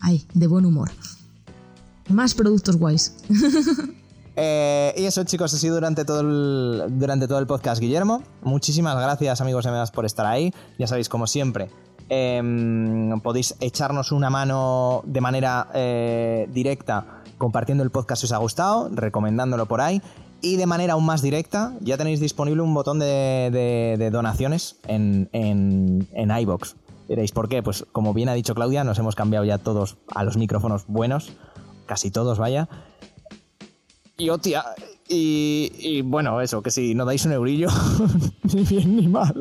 [0.00, 0.90] Ay, de buen humor.
[2.08, 3.14] Más productos guays.
[4.42, 8.22] Eh, y eso, chicos, ha sido durante todo, el, durante todo el podcast, Guillermo.
[8.42, 10.54] Muchísimas gracias, amigos y amigas, por estar ahí.
[10.78, 11.68] Ya sabéis, como siempre,
[12.10, 18.36] em, podéis echarnos una mano de manera eh, directa compartiendo el podcast si os ha
[18.36, 20.02] gustado, recomendándolo por ahí.
[20.42, 26.06] Y de manera aún más directa, ya tenéis disponible un botón de, donaciones en, en,
[26.12, 26.76] en iBox.
[27.08, 27.62] Diréis, ¿por qué?
[27.62, 31.32] Pues como bien ha dicho Claudia, nos hemos cambiado ya todos a los micrófonos buenos,
[31.86, 32.68] casi todos, vaya.
[34.16, 34.64] Y hostia,
[35.12, 37.68] y, bueno, eso, que si no dais un eurillo,
[38.54, 39.34] ni bien ni mal.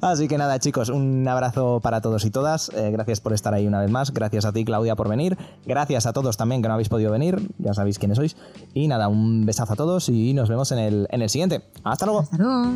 [0.00, 2.70] Así que nada, chicos, un abrazo para todos y todas.
[2.74, 4.12] Eh, gracias por estar ahí una vez más.
[4.12, 5.36] Gracias a ti, Claudia, por venir.
[5.64, 7.40] Gracias a todos también que no habéis podido venir.
[7.58, 8.36] Ya sabéis quiénes sois.
[8.74, 11.62] Y nada, un besazo a todos y nos vemos en el, en el siguiente.
[11.82, 12.20] Hasta luego.
[12.20, 12.72] Hasta luego.